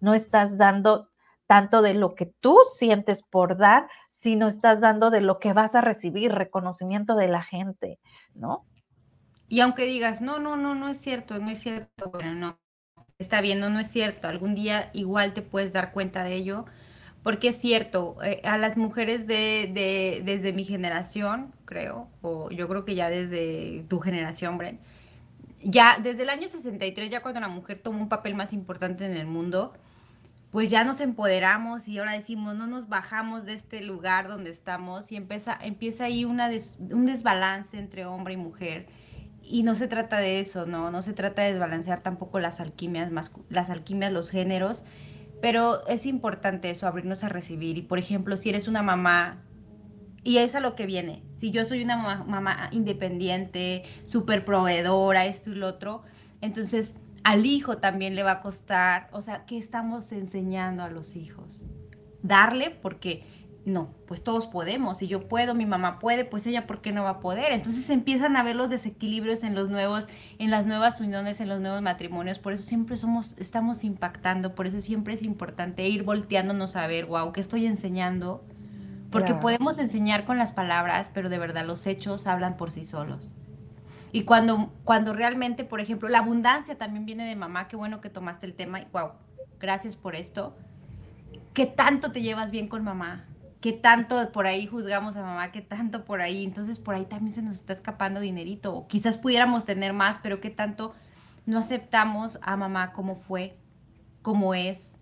[0.00, 1.08] No estás dando
[1.48, 5.74] tanto de lo que tú sientes por dar, sino estás dando de lo que vas
[5.74, 7.98] a recibir, reconocimiento de la gente,
[8.34, 8.66] ¿no?
[9.48, 12.58] Y aunque digas, no, no, no, no es cierto, no es cierto, bueno, no,
[13.18, 16.66] está bien, no, es cierto, algún día igual te puedes dar cuenta de ello,
[17.22, 22.68] porque es cierto, eh, a las mujeres de, de, desde mi generación, creo, o yo
[22.68, 24.80] creo que ya desde tu generación, Bren,
[25.62, 29.16] ya desde el año 63, ya cuando la mujer tomó un papel más importante en
[29.16, 29.72] el mundo,
[30.50, 35.12] pues ya nos empoderamos y ahora decimos, no nos bajamos de este lugar donde estamos
[35.12, 36.50] y empieza, empieza ahí una
[36.90, 38.86] un desbalance entre hombre y mujer.
[39.42, 40.90] Y no se trata de eso, ¿no?
[40.90, 43.10] No se trata de desbalancear tampoco las alquimias,
[43.48, 44.82] las alquimias, los géneros,
[45.40, 47.78] pero es importante eso, abrirnos a recibir.
[47.78, 49.42] Y por ejemplo, si eres una mamá,
[50.22, 55.50] y es a lo que viene, si yo soy una mamá independiente, súper proveedora, esto
[55.50, 56.02] y lo otro,
[56.40, 56.94] entonces
[57.24, 61.62] al hijo también le va a costar, o sea, ¿qué estamos enseñando a los hijos?
[62.22, 63.24] Darle porque
[63.68, 67.04] no, pues todos podemos, si yo puedo, mi mamá puede, pues ella por qué no
[67.04, 67.52] va a poder.
[67.52, 70.06] Entonces empiezan a ver los desequilibrios en los nuevos
[70.38, 74.66] en las nuevas uniones, en los nuevos matrimonios, por eso siempre somos estamos impactando, por
[74.66, 78.44] eso siempre es importante ir volteándonos a ver, wow, ¿qué estoy enseñando?
[79.10, 83.34] Porque podemos enseñar con las palabras, pero de verdad los hechos hablan por sí solos.
[84.12, 88.10] Y cuando, cuando realmente, por ejemplo, la abundancia también viene de mamá, qué bueno que
[88.10, 89.12] tomaste el tema wow,
[89.60, 90.56] gracias por esto.
[91.52, 93.26] ¿Qué tanto te llevas bien con mamá?
[93.60, 95.50] ¿Qué tanto por ahí juzgamos a mamá?
[95.50, 96.44] ¿Qué tanto por ahí?
[96.44, 98.74] Entonces por ahí también se nos está escapando dinerito.
[98.74, 100.94] O quizás pudiéramos tener más, pero ¿qué tanto
[101.44, 103.56] no aceptamos a mamá como fue,
[104.22, 104.97] como es?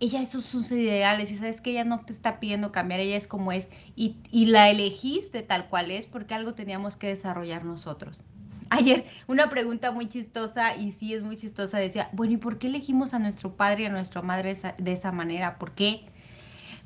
[0.00, 3.16] Ella esos son sus ideales y sabes que ella no te está pidiendo cambiar, ella
[3.16, 7.64] es como es y, y la elegiste tal cual es porque algo teníamos que desarrollar
[7.64, 8.24] nosotros.
[8.70, 12.66] Ayer una pregunta muy chistosa y sí es muy chistosa decía, bueno, ¿y por qué
[12.66, 15.58] elegimos a nuestro padre y a nuestra madre de esa manera?
[15.58, 16.06] ¿Por qué?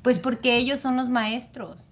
[0.01, 1.89] Pues porque ellos son los maestros,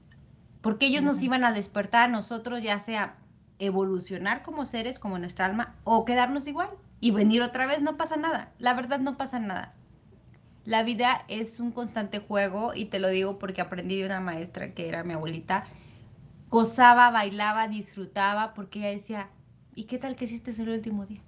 [0.62, 3.16] porque ellos nos iban a despertar a nosotros ya sea
[3.60, 8.18] evolucionar como seres, como nuestra alma, o quedarnos igual y venir otra vez, no pasa
[8.18, 9.74] nada, la verdad no pasa nada.
[10.68, 14.74] La vida es un constante juego y te lo digo porque aprendí de una maestra
[14.74, 15.64] que era mi abuelita.
[16.50, 19.30] Gozaba, bailaba, disfrutaba porque ella decía,
[19.76, 21.22] ¿y qué tal que hiciste el último día?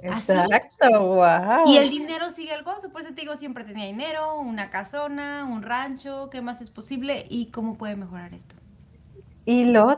[0.00, 1.66] Exacto, wow.
[1.66, 5.44] Y el dinero sigue el gozo, por eso te digo, siempre tenía dinero, una casona,
[5.44, 7.26] un rancho, ¿qué más es posible?
[7.28, 8.54] ¿Y cómo puede mejorar esto?
[9.48, 9.96] Y lo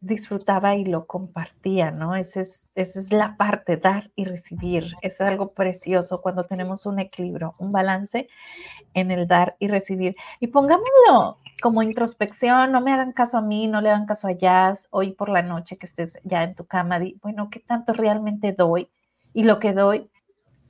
[0.00, 2.16] disfrutaba y lo compartía, ¿no?
[2.16, 4.92] Esa es, esa es la parte, dar y recibir.
[5.02, 8.26] Es algo precioso cuando tenemos un equilibrio, un balance
[8.92, 10.16] en el dar y recibir.
[10.40, 14.32] Y pongámoslo como introspección, no me hagan caso a mí, no le hagan caso a
[14.32, 17.92] Jazz, hoy por la noche que estés ya en tu cama, di, bueno, ¿qué tanto
[17.92, 18.90] realmente doy?
[19.32, 20.10] Y lo que doy,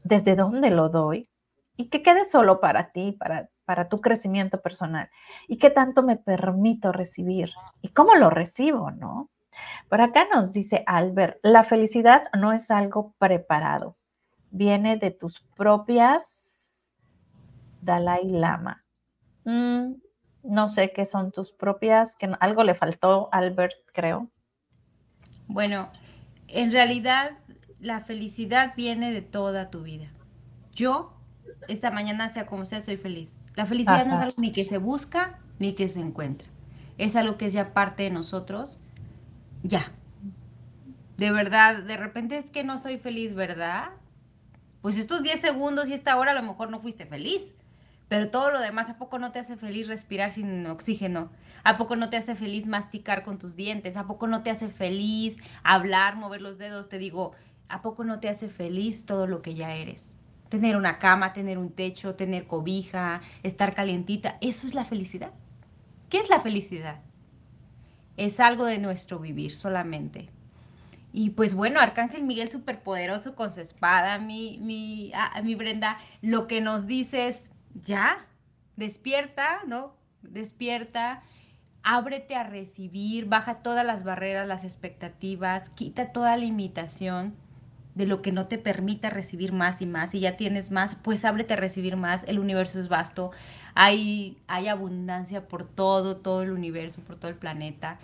[0.04, 1.30] ¿desde dónde lo doy?
[1.78, 5.10] Y que quede solo para ti, para para tu crecimiento personal
[5.48, 7.50] y qué tanto me permito recibir
[7.82, 9.28] y cómo lo recibo, ¿no?
[9.88, 13.96] Por acá nos dice Albert, la felicidad no es algo preparado,
[14.50, 16.88] viene de tus propias
[17.82, 18.84] Dalai Lama.
[19.44, 19.94] Mm,
[20.42, 24.30] no sé qué son tus propias, que algo le faltó Albert, creo.
[25.46, 25.90] Bueno,
[26.48, 27.38] en realidad
[27.80, 30.08] la felicidad viene de toda tu vida.
[30.72, 31.12] Yo,
[31.68, 33.36] esta mañana, sea como sea, soy feliz.
[33.56, 36.46] La felicidad no es algo ni que se busca ni que se encuentra.
[36.98, 38.78] Es algo que es ya parte de nosotros.
[39.62, 39.92] Ya.
[41.16, 43.88] De verdad, de repente es que no soy feliz, ¿verdad?
[44.82, 47.42] Pues estos 10 segundos y esta hora a lo mejor no fuiste feliz.
[48.08, 51.30] Pero todo lo demás, ¿a poco no te hace feliz respirar sin oxígeno?
[51.64, 53.96] ¿A poco no te hace feliz masticar con tus dientes?
[53.96, 56.88] ¿A poco no te hace feliz hablar, mover los dedos?
[56.88, 57.32] Te digo,
[57.68, 60.15] ¿a poco no te hace feliz todo lo que ya eres?
[60.48, 65.32] Tener una cama, tener un techo, tener cobija, estar calientita, eso es la felicidad.
[66.08, 67.00] ¿Qué es la felicidad?
[68.16, 70.30] Es algo de nuestro vivir solamente.
[71.12, 76.46] Y pues bueno, Arcángel Miguel superpoderoso con su espada, mi, mi, ah, mi Brenda, lo
[76.46, 78.26] que nos dice es, ya,
[78.76, 79.96] despierta, ¿no?
[80.22, 81.22] Despierta,
[81.82, 87.34] ábrete a recibir, baja todas las barreras, las expectativas, quita toda limitación
[87.96, 90.14] de lo que no te permita recibir más y más.
[90.14, 92.22] y ya tienes más, pues ábrete a recibir más.
[92.26, 93.30] El universo es vasto.
[93.74, 97.98] Hay, hay abundancia por todo, todo el universo, por todo el planeta.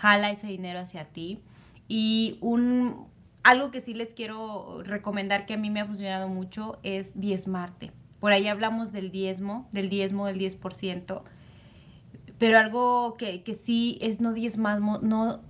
[0.00, 1.40] Jala ese dinero hacia ti.
[1.88, 3.06] Y un,
[3.42, 7.92] algo que sí les quiero recomendar que a mí me ha funcionado mucho es diezmarte.
[8.20, 11.22] Por ahí hablamos del diezmo, del diezmo del 10%,
[12.38, 15.42] pero algo que, que sí es no diezmamos, no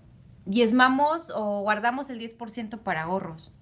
[0.47, 3.53] diezmamos o guardamos el 10% para ahorros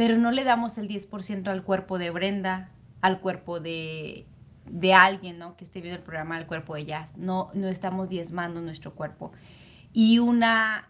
[0.00, 2.70] pero no le damos el 10% al cuerpo de Brenda,
[3.02, 4.24] al cuerpo de,
[4.64, 5.58] de alguien, ¿no?
[5.58, 7.18] Que esté viendo el programa, al cuerpo de Jazz.
[7.18, 9.30] No, no estamos diezmando nuestro cuerpo.
[9.92, 10.88] Y una,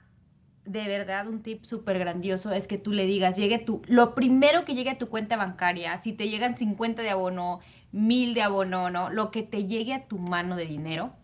[0.64, 4.64] de verdad, un tip súper grandioso es que tú le digas, llegue tú, lo primero
[4.64, 7.58] que llegue a tu cuenta bancaria, si te llegan 50 de abono,
[7.90, 9.11] 1000 de abono, ¿no?
[9.11, 11.14] Lo que te llegue a tu mano de dinero,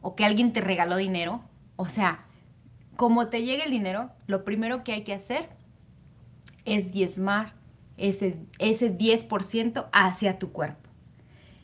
[0.00, 1.44] o que alguien te regaló dinero,
[1.76, 2.24] o sea,
[2.96, 5.48] como te llegue el dinero, lo primero que hay que hacer
[6.66, 7.54] es diezmar
[7.96, 10.90] ese, ese 10% hacia tu cuerpo.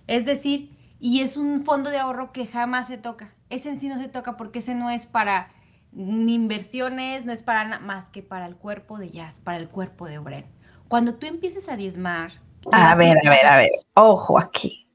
[0.06, 3.34] Es decir, y es un fondo de ahorro que jamás se toca.
[3.50, 5.50] Ese en sí no se toca porque ese no es para
[5.92, 9.68] ni inversiones, no es para nada más que para el cuerpo de jazz, para el
[9.68, 10.46] cuerpo de obrero.
[10.88, 12.32] Cuando tú empieces a diezmar...
[12.70, 14.88] A ver, a ver, a ver, ojo aquí.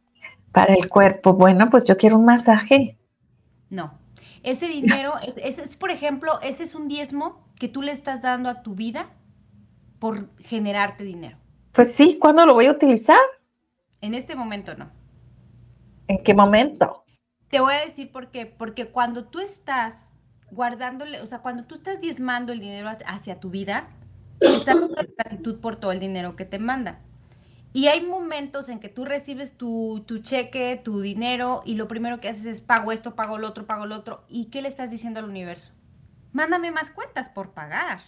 [0.51, 2.97] Para el cuerpo, bueno, pues yo quiero un masaje.
[3.69, 3.93] No,
[4.43, 8.49] ese dinero, es, es, por ejemplo, ese es un diezmo que tú le estás dando
[8.49, 9.09] a tu vida
[9.99, 11.37] por generarte dinero.
[11.71, 13.19] Pues sí, ¿cuándo lo voy a utilizar?
[14.01, 14.89] En este momento no.
[16.07, 17.03] ¿En qué momento?
[17.49, 18.45] Te voy a decir por qué.
[18.45, 19.93] Porque cuando tú estás
[20.51, 23.89] guardándole, o sea, cuando tú estás diezmando el dinero hacia tu vida,
[24.39, 26.99] estás en gratitud por todo el dinero que te manda.
[27.73, 32.19] Y hay momentos en que tú recibes tu, tu, cheque, tu dinero, y lo primero
[32.19, 34.23] que haces es pago esto, pago lo otro, pago lo otro.
[34.29, 35.73] ¿Y qué le estás diciendo al universo?
[36.31, 38.01] Mándame más cuentas por pagar.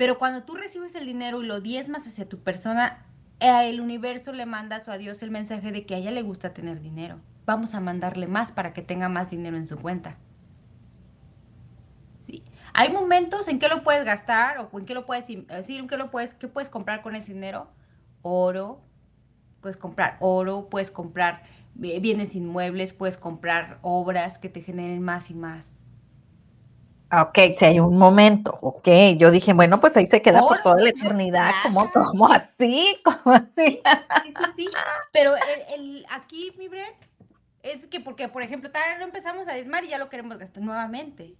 [0.00, 3.04] Pero cuando tú recibes el dinero y lo diezmas hacia tu persona,
[3.38, 6.54] el universo le manda a su Dios el mensaje de que a ella le gusta
[6.54, 7.20] tener dinero.
[7.44, 10.16] Vamos a mandarle más para que tenga más dinero en su cuenta.
[12.26, 12.42] ¿Sí?
[12.72, 15.98] Hay momentos en que lo puedes gastar o en que lo puedes decir, en que
[15.98, 17.68] lo puedes, ¿qué puedes comprar con ese dinero?
[18.22, 18.80] Oro,
[19.60, 21.42] puedes comprar oro, puedes comprar
[21.82, 25.74] eh, bienes inmuebles, puedes comprar obras que te generen más y más.
[27.12, 28.88] Ok, si hay un momento, ok.
[29.16, 33.34] Yo dije, bueno, pues ahí se queda por toda la eternidad, como, como así, como
[33.34, 33.50] así.
[33.56, 34.68] Sí, sí, sí.
[35.12, 35.34] Pero
[35.74, 36.94] el, aquí, mi Bren,
[37.64, 40.62] es que porque, por ejemplo, tal lo empezamos a desmar y ya lo queremos gastar
[40.62, 41.34] nuevamente.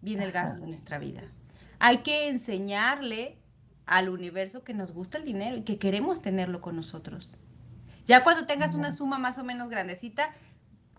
[0.00, 1.22] Viene el gasto en nuestra vida.
[1.80, 3.36] Hay que enseñarle
[3.84, 7.36] al universo que nos gusta el dinero y que queremos tenerlo con nosotros.
[8.06, 10.30] Ya cuando tengas una suma más o menos grandecita,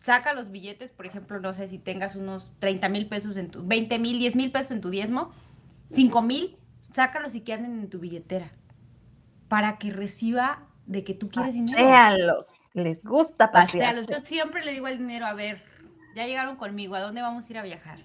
[0.02, 3.66] saca los billetes, por ejemplo, no sé si tengas unos 30 mil pesos en tu,
[3.66, 5.32] 20 mil, 10 mil pesos en tu diezmo,
[5.92, 6.58] 5 mil,
[6.94, 8.52] sácalos y que anden en tu billetera
[9.48, 12.18] para que reciba de que tú quieres dinero.
[12.18, 14.06] los les gusta pasear.
[14.06, 15.64] Yo siempre le digo al dinero, a ver,
[16.16, 18.00] ya llegaron conmigo, ¿a dónde vamos a ir a viajar?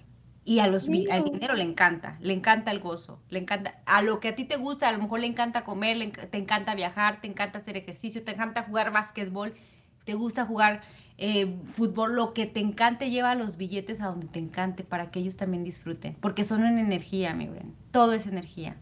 [0.45, 4.19] Y a los, al dinero le encanta, le encanta el gozo, le encanta, a lo
[4.19, 7.27] que a ti te gusta, a lo mejor le encanta comer, te encanta viajar, te
[7.27, 9.53] encanta hacer ejercicio, te encanta jugar básquetbol,
[10.03, 10.81] te gusta jugar
[11.17, 15.19] eh, fútbol, lo que te encante, lleva los billetes a donde te encante para que
[15.19, 18.77] ellos también disfruten, porque son en energía, mi buen, todo es energía.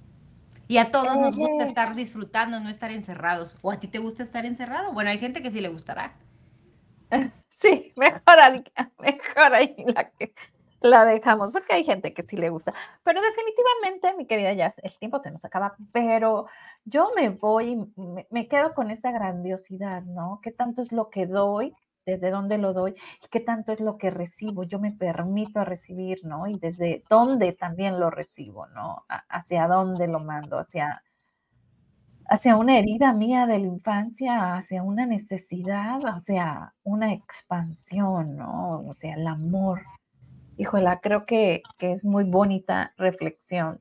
[0.67, 3.57] Y a todos nos gusta estar disfrutando, no estar encerrados.
[3.61, 4.93] ¿O a ti te gusta estar encerrado?
[4.93, 6.13] Bueno, hay gente que sí le gustará.
[7.49, 8.23] Sí, mejor,
[8.97, 10.33] mejor ahí la que
[10.81, 12.73] la dejamos, porque hay gente que sí le gusta.
[13.03, 16.47] Pero definitivamente, mi querida Jazz, el tiempo se nos acaba, pero
[16.85, 17.77] yo me voy,
[18.31, 20.39] me, quedo con esa grandiosidad, ¿no?
[20.41, 21.75] ¿Qué tanto es lo que doy?
[22.05, 26.19] Desde dónde lo doy y qué tanto es lo que recibo, yo me permito recibir,
[26.23, 26.47] ¿no?
[26.47, 29.05] Y desde dónde también lo recibo, ¿no?
[29.29, 31.03] hacia dónde lo mando, hacia,
[32.25, 38.81] hacia una herida mía de la infancia, hacia una necesidad, hacia una expansión, ¿no?
[38.87, 39.81] O sea, el amor,
[40.57, 43.79] híjola, creo que, es muy bonita reflexión.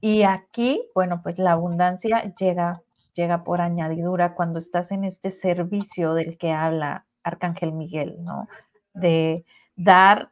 [0.00, 2.82] Y aquí, bueno, pues la abundancia llega,
[3.14, 8.48] llega por añadidura cuando estás en este servicio del que habla Arcángel Miguel, ¿no?
[8.94, 9.44] De
[9.76, 10.30] dar,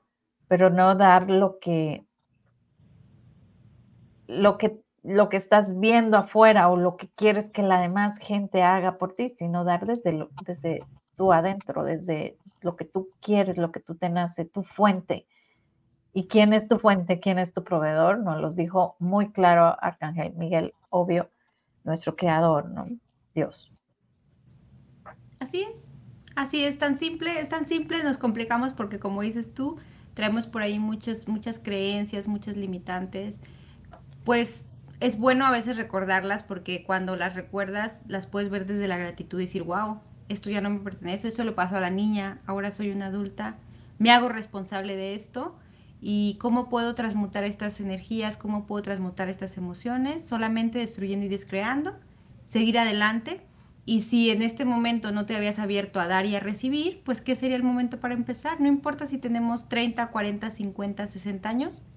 [0.48, 2.04] pero no dar lo que,
[4.26, 8.62] lo que, lo que estás viendo afuera o lo que quieres que la demás gente
[8.62, 10.84] haga por ti, sino dar desde, lo, desde
[11.16, 15.26] tú adentro, desde lo que tú quieres, lo que tú te nace, tu fuente
[16.12, 17.20] ¿Y quién es tu fuente?
[17.20, 18.18] ¿Quién es tu proveedor?
[18.18, 21.30] Nos los dijo muy claro Arcángel Miguel, obvio,
[21.84, 22.86] nuestro creador, ¿no?
[23.34, 23.72] Dios.
[25.38, 25.88] Así es,
[26.40, 29.76] así es, tan simple, es tan simple, nos complicamos porque como dices tú,
[30.14, 33.40] traemos por ahí muchas, muchas creencias, muchas limitantes.
[34.24, 34.64] Pues
[35.00, 39.38] es bueno a veces recordarlas porque cuando las recuerdas las puedes ver desde la gratitud
[39.38, 42.70] y decir, wow, esto ya no me pertenece, eso le pasó a la niña, ahora
[42.70, 43.56] soy una adulta,
[43.98, 45.58] me hago responsable de esto
[46.00, 51.94] y cómo puedo transmutar estas energías, cómo puedo transmutar estas emociones, solamente destruyendo y descreando,
[52.44, 53.42] seguir adelante.
[53.84, 57.20] Y si en este momento no te habías abierto a dar y a recibir, pues
[57.20, 58.60] ¿qué sería el momento para empezar?
[58.60, 61.88] No importa si tenemos 30, 40, 50, 60 años,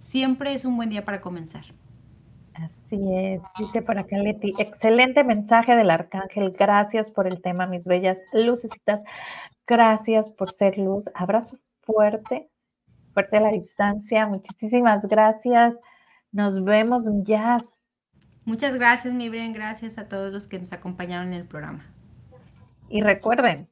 [0.00, 1.64] siempre es un buen día para comenzar.
[2.54, 7.84] Así es, dice por acá Leti, excelente mensaje del arcángel, gracias por el tema, mis
[7.86, 9.02] bellas lucecitas,
[9.66, 12.48] gracias por ser luz, abrazo fuerte,
[13.12, 14.26] fuerte a la distancia.
[14.26, 15.76] Muchísimas gracias.
[16.32, 17.72] Nos vemos, Jazz.
[18.44, 19.52] Muchas gracias, mi Bren.
[19.52, 21.86] Gracias a todos los que nos acompañaron en el programa.
[22.88, 23.68] Y recuerden,